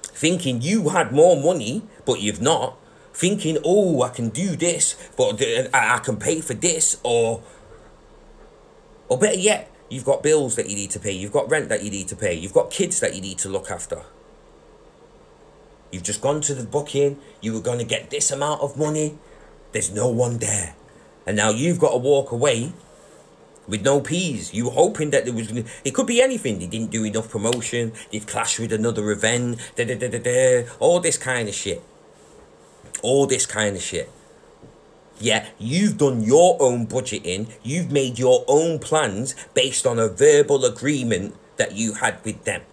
[0.02, 2.76] thinking you had more money, but you've not,
[3.14, 5.40] thinking oh I can do this, but
[5.72, 7.44] I, can pay for this, or
[9.08, 11.84] or better yet, you've got bills that you need to pay, you've got rent that
[11.84, 14.02] you need to pay, you've got kids that you need to look after.
[15.94, 17.20] You've just gone to the booking.
[17.40, 19.16] You were going to get this amount of money.
[19.74, 20.76] There's no one there.
[21.28, 22.74] And now you've got to walk away
[23.68, 24.56] with no peas.
[24.56, 26.58] You were hoping that there was gonna, it could be anything.
[26.58, 27.94] They didn't do enough promotion.
[28.12, 29.60] They've clashed with another event.
[29.76, 31.84] Da, da, da, da, da, all this kind of shit.
[33.04, 34.10] All this kind of shit.
[35.20, 37.52] Yeah, you've done your own budgeting.
[37.62, 42.64] You've made your own plans based on a verbal agreement that you had with them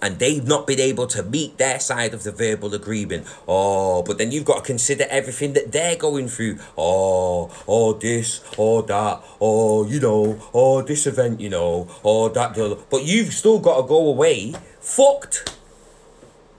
[0.00, 3.26] and they've not been able to meet their side of the verbal agreement.
[3.46, 6.58] Oh, but then you've got to consider everything that they're going through.
[6.76, 12.54] Oh, oh, this, oh, that, oh, you know, oh, this event, you know, oh, that.
[12.90, 15.56] But you've still got to go away fucked.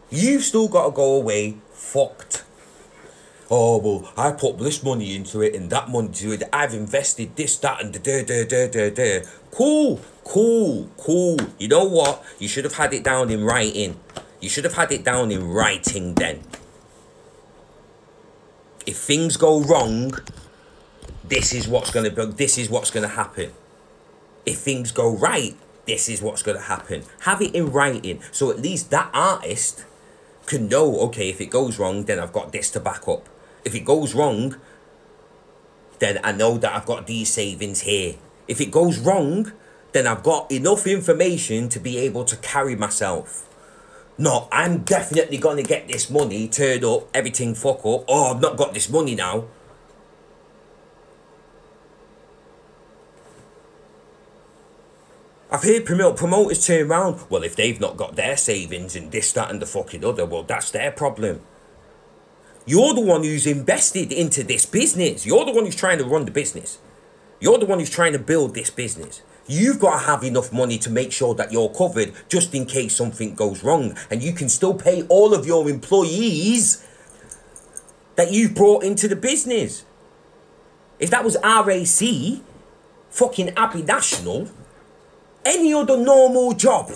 [0.09, 2.43] You've still got to go away fucked.
[3.51, 6.43] Oh, well, I put this money into it and that money into it.
[6.53, 9.25] I've invested this, that, and the da da da da da.
[9.49, 9.99] Cool.
[10.29, 11.37] Cool, cool.
[11.57, 12.23] You know what?
[12.37, 13.99] You should have had it down in writing.
[14.39, 16.41] You should have had it down in writing then.
[18.85, 20.13] If things go wrong,
[21.23, 23.53] this is what's gonna this is what's gonna happen.
[24.45, 27.05] If things go right, this is what's gonna happen.
[27.21, 29.83] Have it in writing, so at least that artist
[30.45, 33.27] can know, okay, if it goes wrong, then I've got this to back up.
[33.65, 34.57] If it goes wrong,
[35.97, 38.13] then I know that I've got these savings here.
[38.47, 39.53] If it goes wrong,
[39.91, 43.45] then I've got enough information to be able to carry myself.
[44.17, 48.03] No, I'm definitely gonna get this money, turn up, everything fuck up.
[48.07, 49.45] Oh, I've not got this money now.
[55.51, 57.21] I've heard promoters turn around.
[57.29, 60.43] Well, if they've not got their savings and this, that, and the fucking other, well,
[60.43, 61.41] that's their problem.
[62.67, 65.25] You're the one who's invested into this business.
[65.25, 66.77] You're the one who's trying to run the business.
[67.39, 69.23] You're the one who's trying to build this business.
[69.49, 72.95] You've got to have enough money to make sure that you're covered just in case
[72.95, 73.97] something goes wrong.
[74.11, 76.85] And you can still pay all of your employees
[78.15, 79.85] that you've brought into the business.
[80.99, 82.41] If that was RAC,
[83.09, 84.49] fucking Abbey National,
[85.43, 86.91] any other normal job,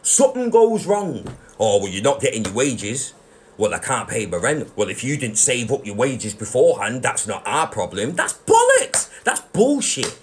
[0.00, 1.36] something goes wrong.
[1.60, 3.12] Oh, well, you're not getting your wages.
[3.58, 4.70] Well, I can't pay my rent.
[4.76, 8.12] Well, if you didn't save up your wages beforehand, that's not our problem.
[8.12, 9.10] That's bollocks.
[9.24, 10.18] That's bullshit.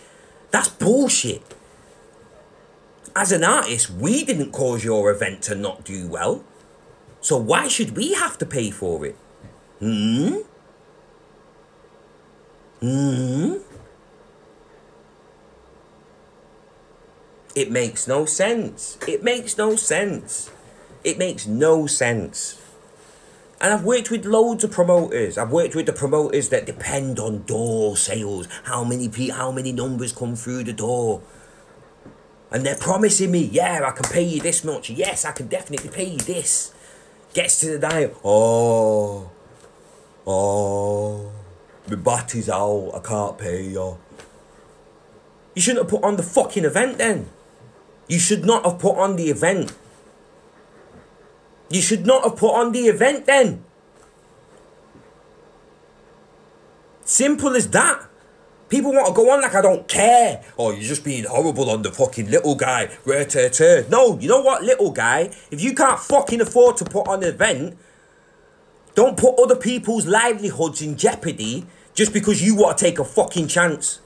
[0.52, 1.44] That's bullshit.
[3.16, 6.44] As an artist, we didn't cause your event to not do well.
[7.22, 9.16] So why should we have to pay for it?
[9.80, 10.38] Hmm?
[12.80, 13.54] Hmm?
[17.56, 18.98] It makes no sense.
[19.08, 20.50] It makes no sense.
[21.04, 22.59] It makes no sense.
[23.62, 25.38] And I've worked with loads of promoters.
[25.38, 28.48] I've worked with the promoters that depend on door sales.
[28.64, 31.22] How many pe- how many numbers come through the door?
[32.52, 34.90] And they're promising me, yeah, I can pay you this much.
[34.90, 36.74] Yes, I can definitely pay you this.
[37.34, 39.30] Gets to the day, oh,
[40.26, 41.32] oh,
[41.88, 44.00] my battery's out, I can't pay you.
[45.54, 47.30] You shouldn't have put on the fucking event then.
[48.08, 49.74] You should not have put on the event.
[51.70, 53.64] You should not have put on the event then.
[57.04, 58.06] Simple as that.
[58.70, 60.44] People want to go on like I don't care.
[60.58, 62.90] Oh, you're just being horrible on the fucking little guy.
[63.90, 65.32] No, you know what, little guy?
[65.50, 67.78] If you can't fucking afford to put on an event,
[68.94, 71.66] don't put other people's livelihoods in jeopardy
[71.96, 74.02] just because you want to take a fucking chance.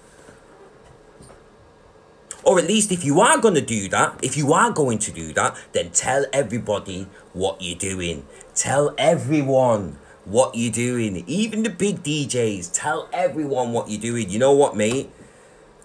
[2.46, 5.12] Or at least if you are going to do that, if you are going to
[5.12, 8.26] do that, then tell everybody what you're doing.
[8.54, 11.24] Tell everyone what you're doing.
[11.26, 14.30] Even the big DJs, tell everyone what you're doing.
[14.30, 15.10] You know what, mate?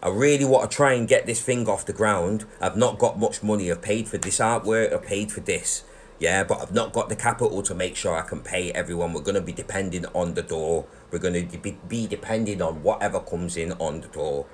[0.03, 2.45] I really want to try and get this thing off the ground.
[2.61, 3.71] I've not got much money.
[3.71, 4.93] I've paid for this artwork.
[4.93, 5.85] I've paid for this.
[6.21, 9.13] Yeah, but I've not got the capital to make sure I can pay everyone.
[9.13, 10.87] We're going to be depending on the door.
[11.13, 14.47] We're going to be, be depending on whatever comes in on the door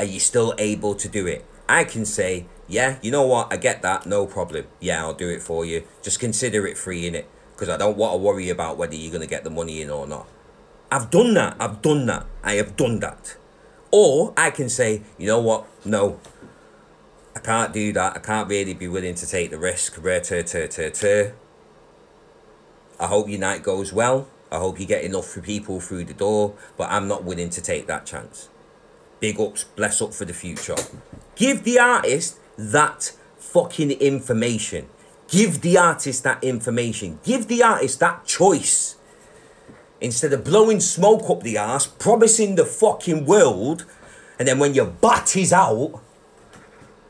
[0.00, 1.44] are you still able to do it?
[1.68, 4.64] I can say, yeah, you know what, I get that, no problem.
[4.80, 5.84] Yeah, I'll do it for you.
[6.02, 7.28] Just consider it free in it.
[7.52, 9.90] Because I don't want to worry about whether you're going to get the money in
[9.90, 10.26] or not.
[10.90, 11.56] I've done that.
[11.60, 12.24] I've done that.
[12.42, 13.36] I have done that.
[13.90, 16.18] Or I can say, you know what, no,
[17.36, 18.16] I can't do that.
[18.16, 19.98] I can't really be willing to take the risk.
[22.98, 24.28] I hope your night goes well.
[24.50, 27.86] I hope you get enough people through the door, but I'm not willing to take
[27.88, 28.48] that chance
[29.20, 30.76] big ups, bless up for the future.
[31.36, 34.88] Give the artist that fucking information.
[35.28, 37.20] Give the artist that information.
[37.22, 38.96] Give the artist that choice.
[40.00, 43.84] Instead of blowing smoke up the ass, promising the fucking world,
[44.38, 46.00] and then when your butt is out,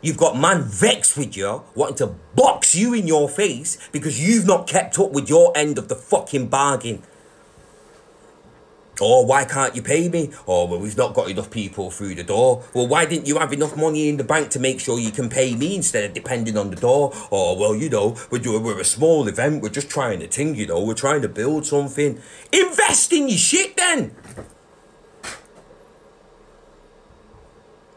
[0.02, 4.46] you've got man vexed with you, wanting to box you in your face because you've
[4.46, 7.02] not kept up with your end of the fucking bargain.
[9.00, 10.30] Oh, why can't you pay me?
[10.46, 12.64] Oh, well, we've not got enough people through the door.
[12.74, 15.30] Well, why didn't you have enough money in the bank to make sure you can
[15.30, 17.12] pay me instead of depending on the door?
[17.32, 19.62] Oh, well, you know, we're, doing, we're a small event.
[19.62, 20.84] We're just trying to ting, you know.
[20.84, 22.20] We're trying to build something.
[22.52, 24.14] Invest in your shit then.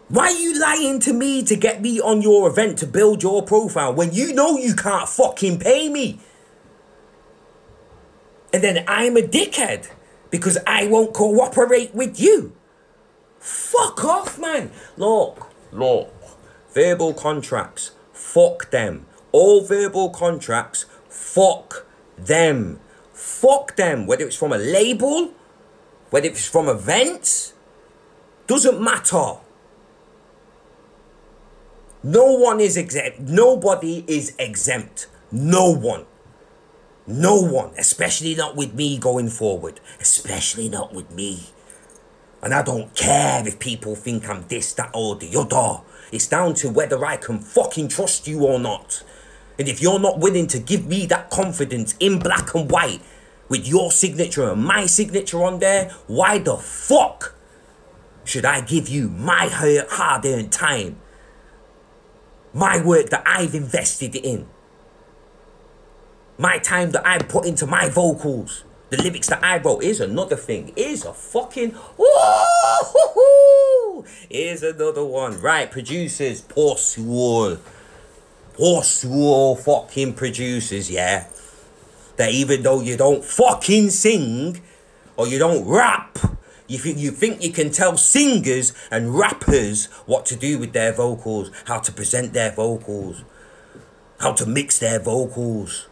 [0.07, 3.41] Why are you lying to me to get me on your event to build your
[3.41, 6.19] profile when you know you can't fucking pay me?
[8.53, 9.89] And then I'm a dickhead
[10.33, 12.55] because I won't cooperate with you.
[13.37, 14.71] Fuck off, man.
[14.97, 16.11] Look, look.
[16.73, 19.05] Verbal contracts, fuck them.
[19.31, 21.85] All verbal contracts, fuck
[22.17, 22.79] them.
[23.13, 24.07] Fuck them.
[24.07, 25.35] Whether it's from a label,
[26.09, 27.53] whether it's from events,
[28.47, 29.33] doesn't matter.
[32.01, 33.19] No one is exempt.
[33.19, 35.05] Nobody is exempt.
[35.31, 36.07] No one.
[37.05, 41.47] No one, especially not with me going forward, especially not with me.
[42.41, 45.81] And I don't care if people think I'm this, that, or the other.
[46.11, 49.03] It's down to whether I can fucking trust you or not.
[49.59, 53.01] And if you're not willing to give me that confidence in black and white
[53.49, 57.35] with your signature and my signature on there, why the fuck
[58.23, 60.99] should I give you my hard earned time?
[62.53, 64.47] My work that I've invested in
[66.43, 70.35] my time that I put into my vocals, the lyrics that I wrote is another
[70.35, 70.73] thing.
[70.75, 75.39] Is a fucking woo Is another one.
[75.39, 77.59] Right, producers, Porsual.
[78.55, 81.27] Porsual fucking producers, yeah.
[82.17, 84.59] That even though you don't fucking sing
[85.15, 86.19] or you don't rap,
[86.67, 90.91] you think you think you can tell singers and rappers what to do with their
[90.91, 93.23] vocals, how to present their vocals,
[94.19, 95.87] how to mix their vocals.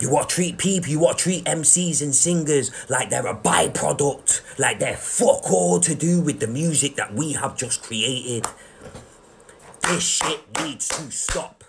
[0.00, 3.34] You want to treat people, you want to treat MCs and singers like they're a
[3.34, 8.46] byproduct, like they're fuck all to do with the music that we have just created.
[9.82, 11.62] This shit needs to stop.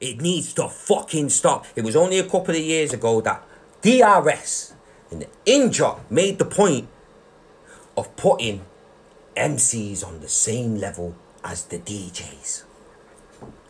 [0.00, 1.66] It needs to fucking stop.
[1.76, 3.44] It was only a couple of years ago that
[3.82, 4.74] DRS
[5.10, 6.88] and Inja made the point
[7.96, 8.64] of putting
[9.36, 11.14] MCs on the same level
[11.44, 12.64] as the DJs.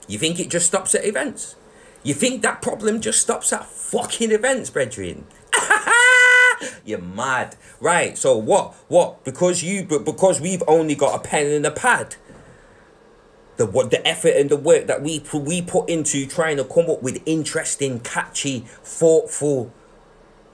[0.09, 1.57] You think it just stops at events?
[2.03, 5.26] You think that problem just stops at fucking events, brethren?
[6.84, 7.57] You're mad.
[7.80, 8.74] Right, so what?
[8.88, 9.24] What?
[9.24, 12.16] Because you but because we've only got a pen and a pad.
[13.57, 16.88] the what the effort and the work that we we put into trying to come
[16.88, 19.70] up with interesting, catchy, thoughtful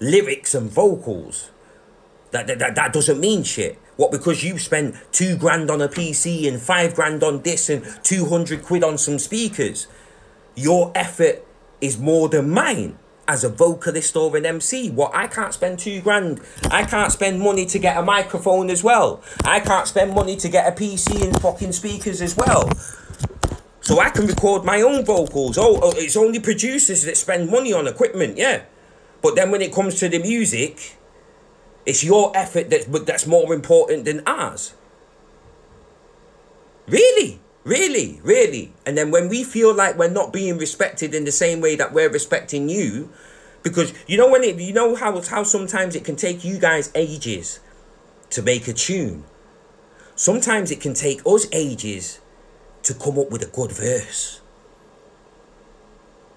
[0.01, 1.51] lyrics and vocals.
[2.33, 3.79] That, that, that, doesn't mean shit.
[3.97, 7.87] What, because you spent two grand on a PC and five grand on this and
[8.03, 9.87] 200 quid on some speakers,
[10.57, 11.47] your effort
[11.81, 12.99] is more than mine
[13.29, 14.91] as a vocalist or an MC.
[14.91, 16.41] What, I can't spend two grand.
[16.71, 19.23] I can't spend money to get a microphone as well.
[19.45, 22.71] I can't spend money to get a PC and fucking speakers as well.
[23.81, 25.59] So I can record my own vocals.
[25.59, 28.63] Oh, oh, it's only producers that spend money on equipment, yeah.
[29.23, 30.97] But then when it comes to the music,
[31.85, 34.75] it's your effort that's that's more important than ours.
[36.89, 37.41] Really?
[37.67, 38.21] Really?
[38.23, 38.73] Really?
[38.87, 41.93] And then when we feel like we're not being respected in the same way that
[41.93, 43.11] we're respecting you,
[43.65, 46.93] because you know when it you know how how sometimes it can take you guys
[46.95, 47.59] ages
[48.31, 49.25] to make a tune.
[50.15, 52.21] Sometimes it can take us ages
[52.85, 54.41] to come up with a good verse.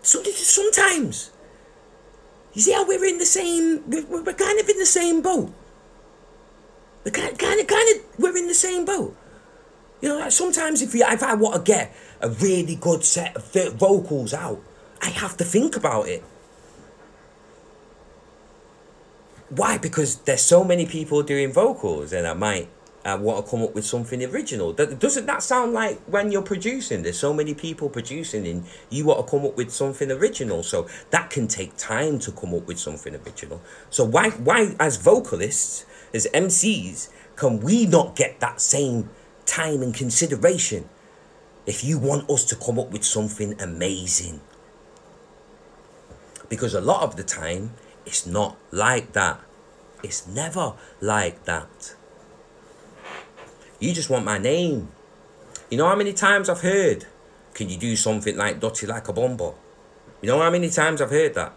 [0.01, 1.29] So sometimes
[2.53, 5.53] you see how we're in the same, we're, we're kind of in the same boat.
[7.05, 9.15] We're kind, kind of, kind of, we're in the same boat.
[10.01, 13.35] You know, like sometimes if, you, if I want to get a really good set
[13.35, 14.61] of vocals out,
[15.01, 16.23] I have to think about it.
[19.49, 19.77] Why?
[19.77, 22.69] Because there's so many people doing vocals, and I might
[23.03, 24.73] I want to come up with something original.
[24.73, 27.01] That doesn't that sound like when you're producing?
[27.01, 30.63] There's so many people producing, and you want to come up with something original.
[30.63, 33.61] So that can take time to come up with something original.
[33.89, 39.09] So why why as vocalists, as MCs, can we not get that same
[39.49, 40.87] time and consideration?
[41.65, 44.41] If you want us to come up with something amazing,
[46.47, 47.73] because a lot of the time
[48.05, 49.39] it's not like that.
[50.03, 51.95] It's never like that.
[53.79, 54.89] You just want my name.
[55.69, 57.05] You know how many times I've heard,
[57.53, 59.53] can you do something like Dotty like a bomber?
[60.21, 61.53] You know how many times I've heard that?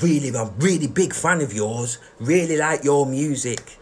[0.00, 1.98] Really, I'm really big fan of yours.
[2.18, 3.78] Really like your music.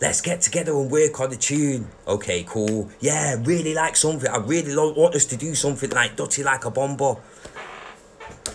[0.00, 1.88] Let's get together and work on the tune.
[2.06, 2.90] Okay, cool.
[3.00, 4.28] Yeah, really like something.
[4.28, 7.16] I really lo- want us to do something like Dotty like a bomber.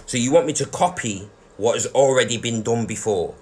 [0.06, 3.36] So you want me to copy what has already been done before?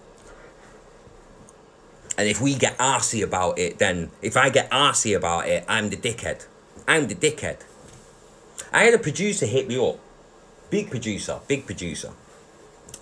[2.17, 5.89] And if we get arsy about it, then if I get arsy about it, I'm
[5.89, 6.47] the dickhead.
[6.87, 7.59] I'm the dickhead.
[8.73, 9.99] I had a producer hit me up.
[10.69, 12.11] Big producer, big producer.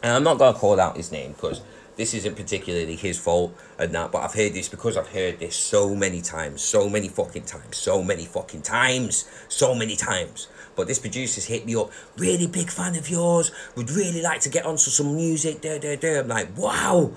[0.03, 1.61] And I'm not gonna call out his name because
[1.95, 5.55] this isn't particularly his fault and that, but I've heard this because I've heard this
[5.55, 10.47] so many times, so many fucking times, so many fucking times, so many times.
[10.75, 14.49] But this producer's hit me up, really big fan of yours, would really like to
[14.49, 16.19] get onto some music, da da da.
[16.19, 17.11] I'm like, wow,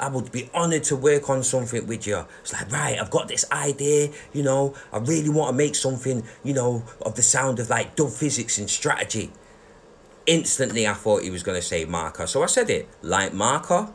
[0.00, 2.24] I would be honored to work on something with you.
[2.40, 6.24] It's like, right, I've got this idea, you know, I really want to make something,
[6.42, 9.30] you know, of the sound of like Dub Phizix and strategy.
[10.26, 12.26] Instantly, I thought he was going to say Marka.
[12.26, 13.92] So I said it, like Marka,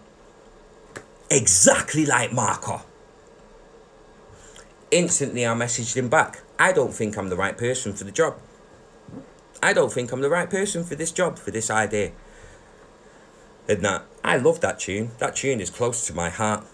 [1.29, 2.81] exactly like Marka.
[4.91, 6.41] Instantly, I messaged him back.
[6.57, 8.37] I don't think I'm the right person for the job.
[9.61, 12.11] I don't think I'm the right person for this job, for this idea.
[13.67, 15.11] And that, I love that tune.
[15.19, 16.65] That tune is close to my heart.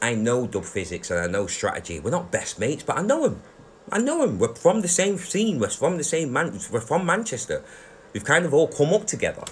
[0.00, 2.00] I know Dub Phizix and I know strategy.
[2.00, 3.42] We're not best mates, but I know him.
[3.90, 4.38] I know him.
[4.38, 5.58] We're from the same scene.
[5.58, 6.58] We're from the same man.
[6.70, 7.62] We're from Manchester.
[8.12, 9.44] We've kind of all come up together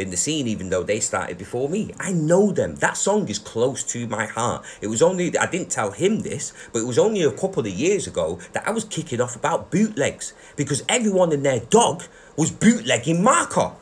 [0.00, 1.92] in the scene, even though they started before me.
[2.00, 2.76] I know them.
[2.76, 4.64] That song is close to my heart.
[4.80, 7.68] It was only I didn't tell him this, but it was only a couple of
[7.68, 12.50] years ago that I was kicking off about bootlegs because everyone and their dog was
[12.50, 13.74] bootlegging Marka.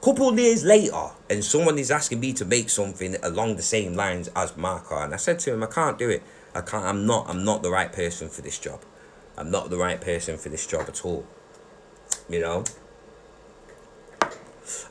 [0.00, 3.92] Couple of years later, and someone is asking me to make something along the same
[3.92, 6.22] lines as Marka, and I said to him, I can't do it.
[6.54, 6.86] I can't.
[6.86, 7.28] I'm not.
[7.28, 8.80] I'm not the right person for this job.
[9.36, 11.26] I'm not the right person for this job at all.
[12.30, 12.64] You know.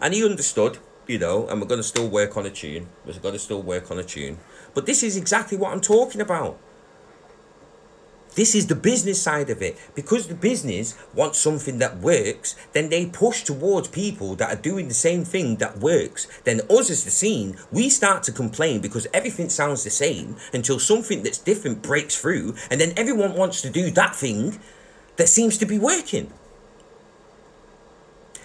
[0.01, 2.87] And he understood, you know, and we're going to still work on a tune.
[3.05, 4.37] We're going to still work on a tune.
[4.73, 6.59] But this is exactly what I'm talking about.
[8.35, 9.77] This is the business side of it.
[9.95, 14.87] Because the business wants something that works, then they push towards people that are doing
[14.87, 16.27] the same thing that works.
[16.43, 20.79] Then us as the scene, we start to complain because everything sounds the same until
[20.79, 24.59] something that's different breaks through, and then everyone wants to do that thing
[25.17, 26.31] that seems to be working.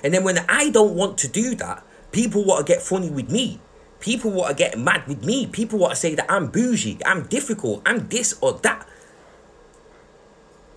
[0.04, 1.82] And then when I don't want to do that,
[2.12, 3.58] people want to get funny with me.
[4.00, 5.46] People want to get mad with me.
[5.46, 8.86] People want to say that I'm bougie, I'm difficult, I'm this or that.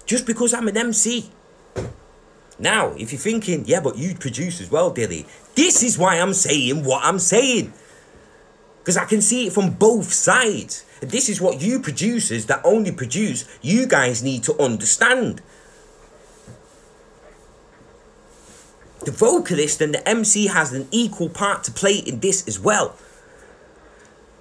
[0.06, 1.30] Just because I'm an MC.
[2.58, 5.26] Now, if you're thinking, yeah, but you produce as well, Dilly,
[5.56, 7.74] this is why I'm saying what I'm saying.
[8.80, 10.86] Because I can see it from both sides.
[11.02, 15.42] This is what you producers that only produce, you guys need to understand.
[19.08, 22.98] The vocalist and the MC has an equal part to play in this as well.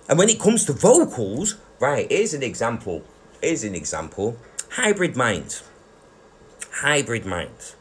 [0.09, 3.05] And when it comes to vocals, right, here's an example.
[3.41, 4.37] Here's an example.
[4.71, 5.63] Hybrid Minds.
[6.83, 7.77] Hybrid Minds.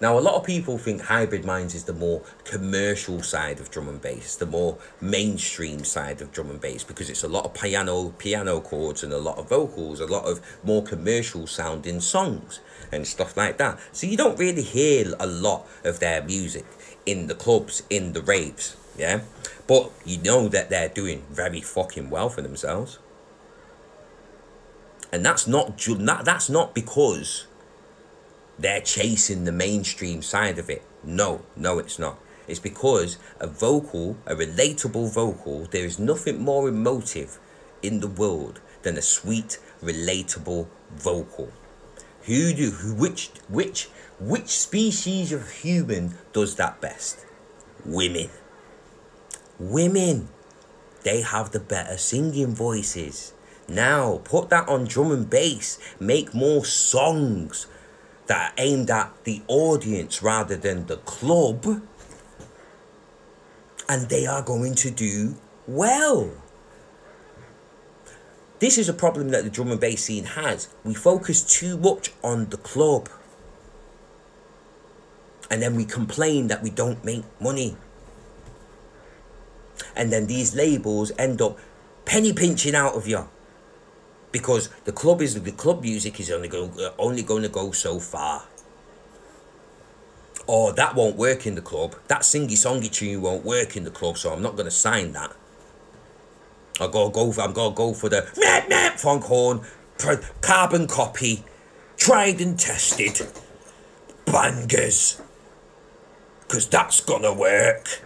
[0.00, 3.86] Now, a lot of people think Hybrid Minds is the more commercial side of drum
[3.86, 7.52] and bass, the more mainstream side of drum and bass, because it's a lot of
[7.52, 12.60] piano, piano chords, and a lot of vocals, a lot of more commercial sounding songs
[12.90, 13.78] and stuff like that.
[13.92, 16.64] So you don't really hear a lot of their music
[17.04, 19.20] in the clubs, in the raves, yeah.
[19.66, 22.98] But you know that they're doing very fucking well for themselves,
[25.12, 27.46] and that's not that, that's not because
[28.60, 30.82] they're chasing the mainstream side of it.
[31.02, 32.18] No, no, it's not.
[32.46, 37.38] It's because a vocal, a relatable vocal, there is nothing more emotive
[37.82, 41.50] in the world than a sweet, relatable vocal.
[42.24, 43.88] Who do who, which which
[44.18, 47.24] which species of human does that best?
[47.86, 48.28] Women.
[49.58, 50.28] Women.
[51.02, 53.32] They have the better singing voices.
[53.66, 55.78] Now put that on drum and bass.
[55.98, 57.66] Make more songs
[58.30, 61.82] that are aimed at the audience rather than the club,
[63.88, 65.34] and they are going to do
[65.66, 66.30] well.
[68.60, 70.68] This is a problem that the drum and bass scene has.
[70.84, 73.08] We focus too much on the club.
[75.50, 77.76] And then we complain that we don't make money.
[79.96, 81.58] And then these labels end up
[82.04, 83.28] penny pinching out of you
[84.32, 87.72] because the club is the club music is only going uh, only going to go
[87.72, 88.44] so far.
[90.46, 91.94] Or that won't work in the club.
[92.08, 95.12] That singy songy tune won't work in the club, so I'm not going to sign
[95.12, 95.32] that.
[96.80, 99.60] I gotta go for I'm gonna go for the meh meh funk horn,
[100.40, 101.44] carbon copy,
[101.98, 103.20] tried and tested,
[104.24, 105.20] bangers,
[106.48, 108.02] cause that's gonna work.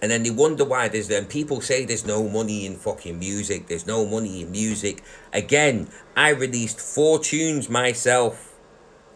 [0.00, 3.66] And then they wonder why there's then people say there's no money in fucking music.
[3.66, 5.02] There's no money in music.
[5.32, 8.56] Again, I released four tunes myself.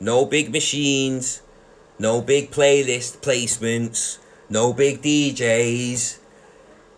[0.00, 1.42] No big machines,
[1.98, 4.18] no big playlist placements,
[4.48, 6.18] no big DJs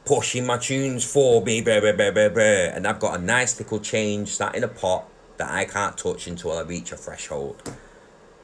[0.04, 2.42] pushing my tunes for me, blah, blah, blah, blah, blah.
[2.42, 5.08] and I've got a nice little change sat in a pot
[5.38, 7.62] that I can't touch until I reach a threshold.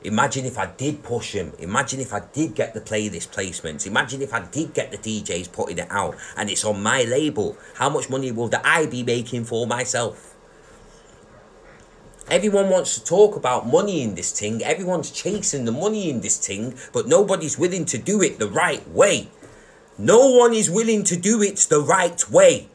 [0.02, 1.52] Imagine if I did push him.
[1.58, 3.86] Imagine if I did get the playlist placements.
[3.86, 7.56] Imagine if I did get the DJs putting it out and it's on my label.
[7.74, 10.34] How much money will that I be making for myself?
[12.30, 14.62] Everyone wants to talk about money in this thing.
[14.62, 18.88] Everyone's chasing the money in this thing, but nobody's willing to do it the right
[18.88, 19.28] way.
[19.98, 22.68] No one is willing to do it the right way.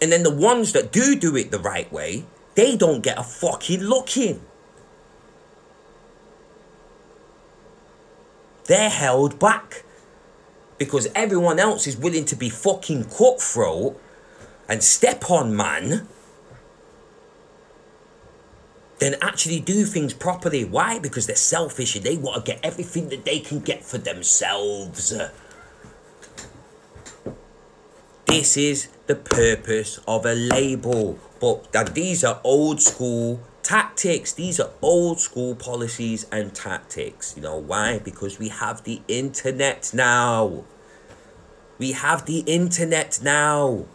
[0.00, 2.24] And then the ones that do do it the right way,
[2.54, 4.40] they don't get a fucking look in.
[8.66, 9.84] They're held back
[10.78, 14.00] because everyone else is willing to be fucking cutthroat
[14.68, 16.08] and step on man
[19.02, 20.64] then actually do things properly.
[20.64, 21.00] Why?
[21.00, 25.12] Because they're selfish and they want to get everything that they can get for themselves.
[28.26, 31.18] This is the purpose of a label.
[31.42, 34.32] But that these are old school tactics.
[34.32, 37.34] These are old school policies and tactics.
[37.34, 37.98] You know why?
[37.98, 40.62] Because we have the internet now.
[41.78, 43.86] We have the internet now.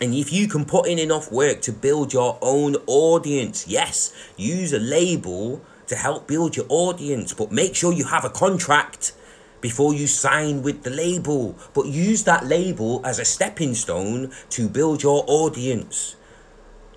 [0.00, 4.72] And if you can put in enough work to build your own audience, yes, use
[4.72, 9.14] a label to help build your audience, but make sure you have a contract
[9.60, 11.56] before you sign with the label.
[11.74, 16.14] But use that label as a stepping stone to build your audience.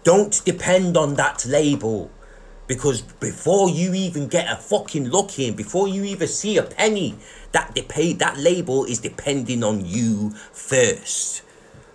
[0.04, 2.12] Don't depend on that label.
[2.68, 7.16] Because before you even get a fucking look in, before you even see a penny,
[7.54, 11.42] that dep- that label is depending on you first.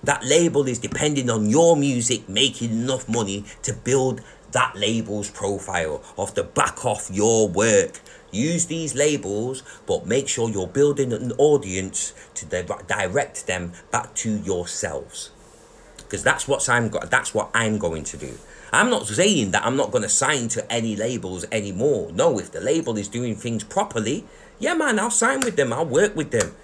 [0.04, 6.02] That label is depending on your music making enough money to build that label's profile
[6.16, 8.00] off the back off your work.
[8.30, 14.14] Use these labels, but make sure you're building an audience to di- direct them back
[14.14, 15.30] to yourselves.
[16.08, 18.38] Because that's what I'm go- that's what I'm going to do.
[18.72, 22.10] I'm not saying that I'm not going to sign to any labels anymore.
[22.12, 24.24] No, if the label is doing things properly,
[24.58, 25.70] yeah, man, I'll sign with them.
[25.70, 26.54] I'll work with them.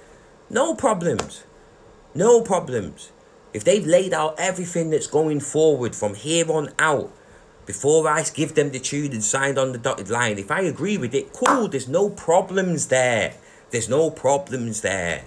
[0.48, 1.44] No problems.
[2.14, 3.12] No problems.
[3.52, 7.12] If they've laid out everything that's going forward from here on out,
[7.66, 10.96] before I give them the tune and signed on the dotted line, if I agree
[10.96, 13.34] with it, cool, there's no problems there.
[13.70, 15.24] There's no problems there.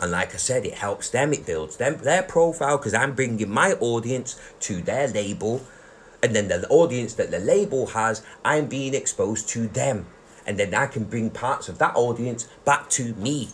[0.00, 3.50] And like I said, it helps them, it builds them their profile because I'm bringing
[3.50, 5.62] my audience to their label.
[6.22, 10.06] And then the audience that the label has, I'm being exposed to them.
[10.46, 13.50] And then I can bring parts of that audience back to me.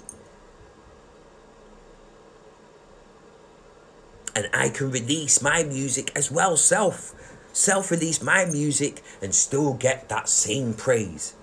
[4.37, 7.15] And I can release my music as well, self.
[7.53, 11.35] Self release my music and still get that same praise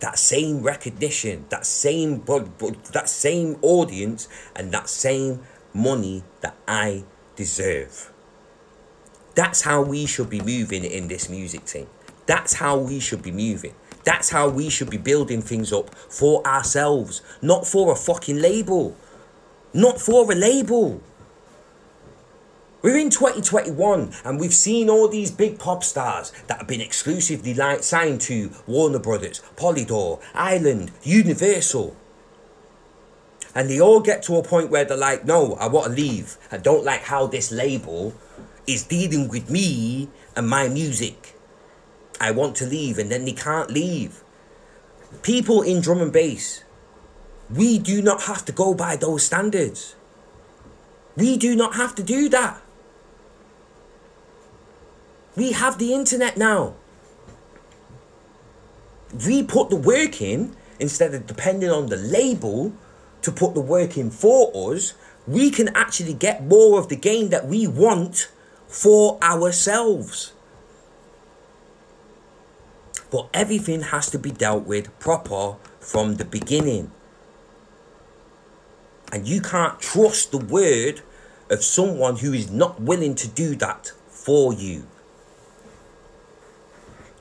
[0.00, 2.22] that same recognition, that same
[2.92, 5.40] that same audience, and that same
[5.72, 7.04] money that I
[7.36, 8.12] deserve.
[9.34, 11.86] That's how we should be moving in this music team.
[12.26, 13.74] That's how we should be moving.
[14.04, 18.96] That's how we should be building things up for ourselves, not for a fucking label.
[19.72, 21.00] Not for a label.
[22.82, 27.54] We're in 2021 and we've seen all these big pop stars that have been exclusively
[27.82, 31.94] signed to Warner Brothers, Polydor, Island, Universal.
[33.54, 36.38] And they all get to a point where they're like, no, I want to leave.
[36.50, 38.14] I don't like how this label
[38.66, 41.34] is dealing with me and my music.
[42.18, 44.22] I want to leave, and then they can't leave.
[45.22, 46.64] People in drum and bass,
[47.50, 49.96] we do not have to go by those standards.
[51.16, 52.62] We do not have to do that.
[55.36, 56.74] We have the internet now.
[59.26, 62.72] We put the work in instead of depending on the label
[63.22, 64.94] to put the work in for us.
[65.26, 68.30] We can actually get more of the game that we want
[68.66, 70.32] for ourselves.
[73.10, 76.92] But everything has to be dealt with proper from the beginning.
[79.12, 81.02] And you can't trust the word
[81.50, 84.86] of someone who is not willing to do that for you.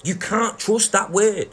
[0.04, 1.50] You can't trust that word.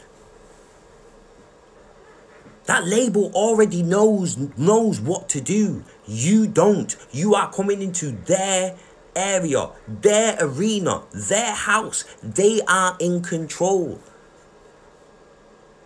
[2.65, 5.83] That label already knows knows what to do.
[6.05, 6.95] You don't.
[7.11, 8.77] You are coming into their
[9.15, 12.03] area, their arena, their house.
[12.21, 13.99] They are in control.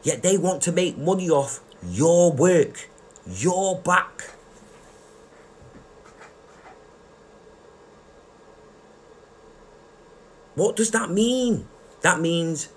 [0.04, 2.90] Yet they want to make money off your work,
[3.28, 4.32] your back.
[10.56, 11.68] What does that mean?
[12.02, 12.70] That means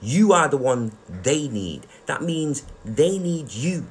[0.00, 1.86] you are the one they need.
[2.06, 3.86] That means they need you.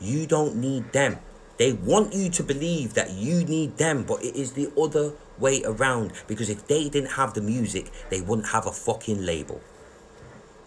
[0.00, 1.18] You don't need them.
[1.56, 5.62] They want you to believe that you need them, but it is the other way
[5.64, 6.12] around.
[6.26, 9.60] Because if they didn't have the music, they wouldn't have a fucking label.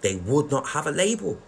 [0.01, 1.41] They would not have a label.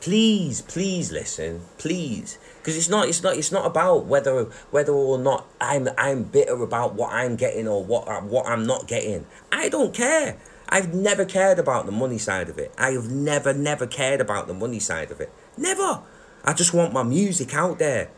[0.00, 2.38] Please please listen please.
[2.58, 6.62] Because it's not it's not it's not about whether whether or not i'm i'm bitter
[6.62, 9.26] about what i'm getting or what what i'm not getting.
[9.50, 10.36] I don't care.
[10.68, 12.72] I've never cared about the money side of it.
[12.76, 15.32] I have never never cared about the money side of it.
[15.56, 16.02] Never.
[16.44, 18.10] I just want my music out there.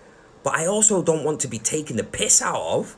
[0.43, 2.97] But i also don't want to be taken the piss out of.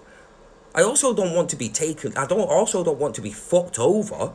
[0.74, 3.78] I also don't want to be taken i don't also don't want to be fucked
[3.78, 4.32] over.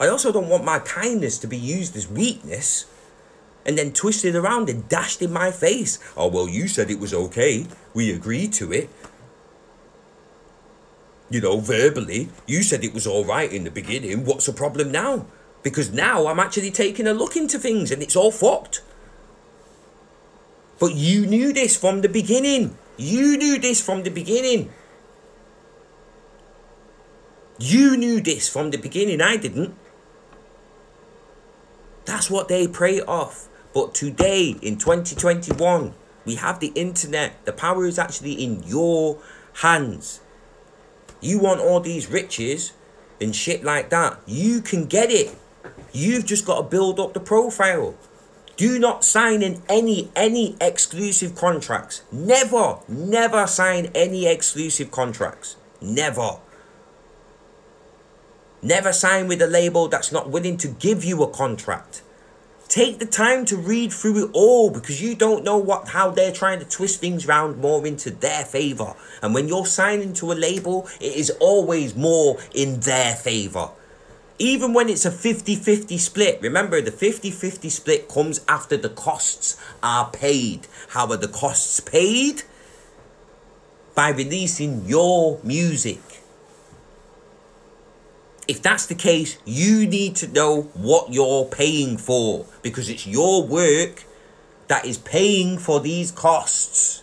[0.00, 2.86] I also don't want my kindness to be used as weakness
[3.64, 5.98] and then twisted around and dashed in my face.
[6.16, 7.66] Oh, well, you said it was okay.
[7.94, 8.88] We agreed to it.
[11.30, 14.24] You know, verbally, you said it was all right in the beginning.
[14.24, 15.26] What's the problem now?
[15.62, 18.80] Because now I'm actually taking a look into things and it's all fucked.
[20.78, 22.78] But you knew this from the beginning.
[22.96, 24.70] You knew this from the beginning.
[27.58, 29.20] You knew this from the beginning.
[29.20, 29.74] I didn't.
[32.08, 33.48] That's what they prey off.
[33.74, 35.92] But today, in 2021,
[36.24, 37.44] we have the internet.
[37.44, 39.18] The power is actually in your
[39.60, 40.20] hands.
[41.20, 42.72] You want all these riches
[43.20, 44.20] and shit like that.
[44.26, 45.36] You can get it.
[45.92, 47.94] You've just got to build up the profile.
[48.56, 52.04] Do not sign in any any exclusive contracts.
[52.10, 55.56] Never, never sign any exclusive contracts.
[55.82, 56.38] Never.
[58.62, 62.02] Never sign with a label that's not willing to give you a contract.
[62.68, 66.32] Take the time to read through it all because you don't know what how they're
[66.32, 68.94] trying to twist things around more into their favor.
[69.22, 73.70] And when you're signing to a label, it is always more in their favor.
[74.40, 80.10] Even when it's a 50-50 split, remember the 50-50 split comes after the costs are
[80.10, 80.66] paid.
[80.90, 82.42] How are the costs paid?
[83.94, 86.00] By releasing your music.
[88.48, 93.46] If that's the case, you need to know what you're paying for because it's your
[93.46, 94.04] work
[94.68, 97.02] that is paying for these costs.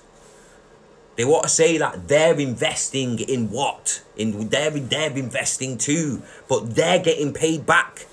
[1.16, 4.04] They want to say that they're investing in what?
[4.18, 8.08] In they're they're investing too, but they're getting paid back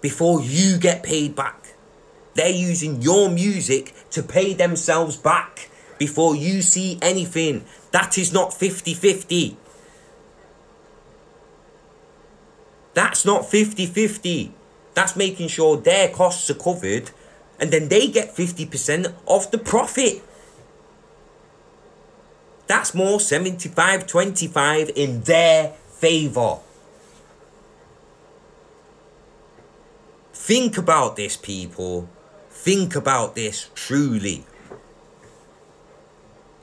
[0.00, 1.74] before you get paid back.
[2.34, 7.64] They're using your music to pay themselves back before you see anything.
[7.90, 9.56] That is not 50-50.
[12.96, 14.52] That's not 50-50.
[14.94, 17.10] That's making sure their costs are covered
[17.60, 20.22] and then they get 50% of the profit.
[22.66, 26.60] That's more 75 25 in their favor.
[30.32, 32.08] Think about this, people.
[32.48, 34.46] Think about this truly.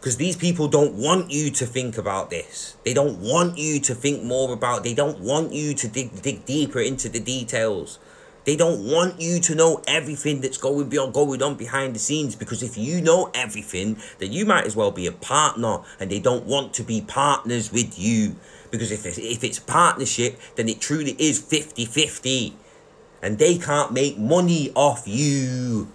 [0.03, 2.75] Because these people don't want you to think about this.
[2.83, 6.43] They don't want you to think more about They don't want you to dig, dig
[6.43, 7.99] deeper into the details.
[8.43, 12.61] They don't want you to know everything that's going going on behind the scenes because
[12.61, 16.43] if you know everything, then you might as well be a partner and they don't
[16.43, 18.35] want to be partners with you.
[18.71, 22.51] Because if it's, if it's partnership, then it truly is 50-50.
[23.21, 25.87] And they can't make money off you.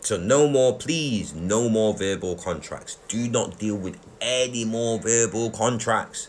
[0.00, 2.96] So no more, please, no more verbal contracts.
[3.08, 6.28] Do not deal with any more verbal contracts.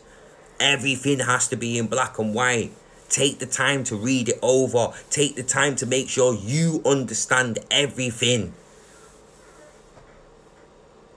[0.59, 2.71] Everything has to be in black and white.
[3.09, 4.93] Take the time to read it over.
[5.09, 8.53] Take the time to make sure you understand everything.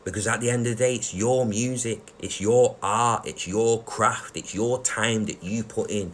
[0.05, 3.83] Because at the end of the day, it's your music, it's your art, it's your
[3.83, 6.13] craft, it's your time that you put in.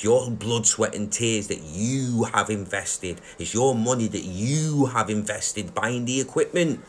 [0.00, 3.20] It's your blood, sweat, and tears that you have invested.
[3.38, 6.80] It's your money that you have invested buying the equipment.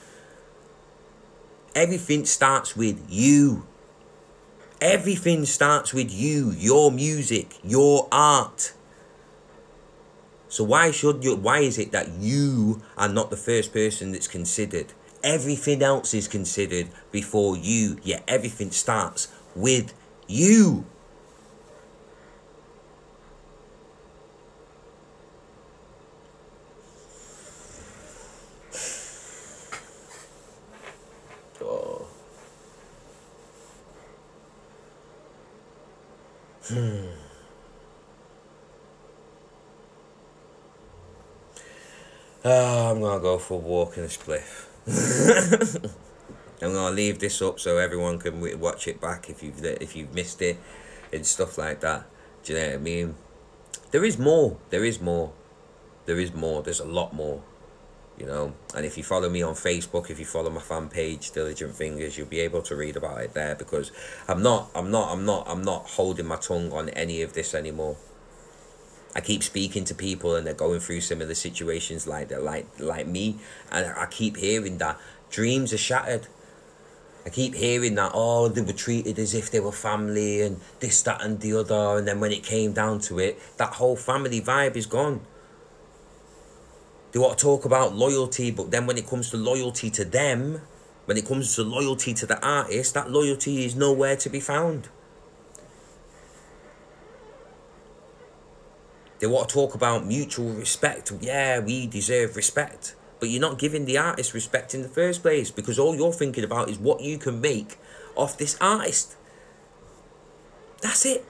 [1.76, 3.68] Everything starts with you.
[4.80, 8.72] Everything starts with you, your music, your art.
[10.48, 14.30] So why should you why is it that you are not the first person that's
[14.30, 14.94] considered?
[15.22, 17.98] Everything else is considered before you.
[18.04, 19.94] Yet everything starts with
[20.28, 20.86] you.
[36.72, 37.06] Hmm.
[42.46, 44.68] Oh, I'm gonna go for a walk in a spliff.
[46.62, 50.14] I'm gonna leave this up so everyone can watch it back if you've if you've
[50.14, 50.60] missed it
[51.12, 52.06] and stuff like that.
[52.44, 53.16] Do you know what I mean?
[53.92, 54.56] There is more.
[54.70, 55.34] There is more.
[56.06, 56.64] There is more.
[56.64, 57.44] There's a lot more.
[58.22, 61.32] You know, and if you follow me on Facebook, if you follow my fan page,
[61.32, 63.92] Diligent Fingers, you'll be able to read about it there because
[64.28, 67.56] I'm not, I'm not, I'm not, I'm not holding my tongue on any of this
[67.56, 67.98] anymore.
[69.16, 73.08] I keep speaking to people and they're going through similar situations like that, like like
[73.08, 73.40] me,
[73.72, 75.00] and I keep hearing that
[75.32, 76.28] dreams are shattered.
[77.26, 81.02] I keep hearing that oh they were treated as if they were family and this
[81.02, 84.42] that and the other, and then when it came down to it, that whole family
[84.42, 85.22] vibe is gone.
[87.12, 90.62] They want to talk about loyalty, but then when it comes to loyalty to them,
[91.06, 94.88] when it comes to loyalty to the artist, that loyalty is nowhere to be found.
[99.20, 101.12] They want to talk about mutual respect.
[101.22, 102.96] Yeah, we deserve respect.
[103.20, 106.44] But you're not giving the artist respect in the first place because all you're thinking
[106.44, 107.78] about is what you can make
[108.16, 109.16] off this artist.
[110.82, 111.24] That's it.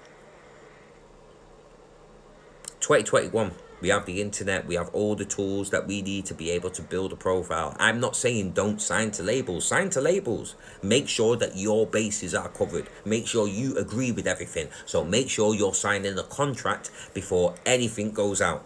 [2.79, 3.51] 2021.
[3.81, 6.69] We have the internet, we have all the tools that we need to be able
[6.69, 7.75] to build a profile.
[7.79, 10.55] I'm not saying don't sign to labels, sign to labels.
[10.83, 12.87] Make sure that your bases are covered.
[13.05, 14.69] Make sure you agree with everything.
[14.85, 18.63] So make sure you're signing a contract before anything goes out.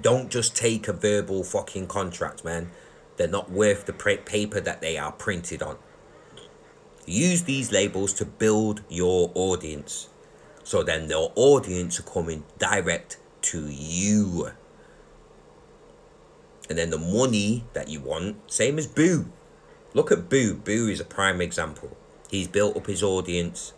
[0.00, 2.70] Don't just take a verbal fucking contract, man.
[3.16, 5.78] They're not worth the paper that they are printed on.
[7.06, 10.08] Use these labels to build your audience.
[10.66, 14.50] So then the audience are coming direct to you.
[16.68, 19.26] And then the money that you want, same as Bou.
[19.94, 20.54] Look at Bou.
[20.54, 21.96] Bou is a prime example.
[22.32, 23.74] He's built up his audience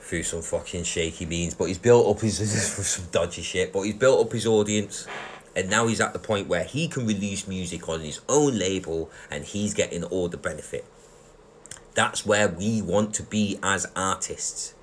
[0.00, 2.38] through some fucking shaky means, but he's built up his
[2.88, 5.06] some dodgy shit, but he's built up his audience
[5.54, 9.12] and now he's at the point where he can release music on his own label
[9.30, 10.84] and he's getting all the benefit.
[11.94, 14.74] That's where we want to be as artists.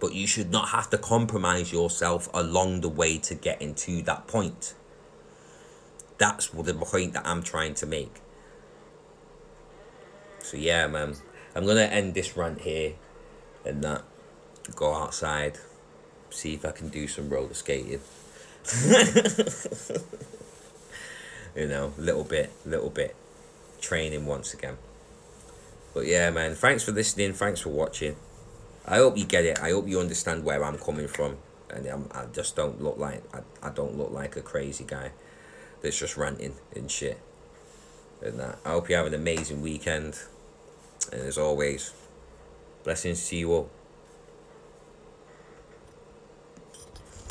[0.00, 4.26] But you should not have to compromise yourself along the way to get into that
[4.26, 4.74] point.
[6.18, 8.20] That's the point that I'm trying to make.
[10.40, 11.16] So yeah, man.
[11.54, 12.94] I'm gonna end this rant here
[13.64, 14.02] and that.
[14.74, 15.58] Go outside.
[16.30, 18.00] See if I can do some roller skating.
[21.56, 23.14] you know, little bit, little bit
[23.80, 24.76] training once again.
[25.96, 27.32] But yeah, man, thanks for listening.
[27.32, 28.16] Thanks for watching.
[28.84, 29.58] I hope you get it.
[29.60, 31.38] I hope you understand where I'm coming from,
[31.70, 35.12] and I'm, I just don't look like I, I don't look like a crazy guy
[35.80, 37.18] that's just ranting and shit.
[38.20, 38.58] And that.
[38.62, 40.18] I hope you have an amazing weekend.
[41.10, 41.94] And as always,
[42.84, 43.70] blessings to you all.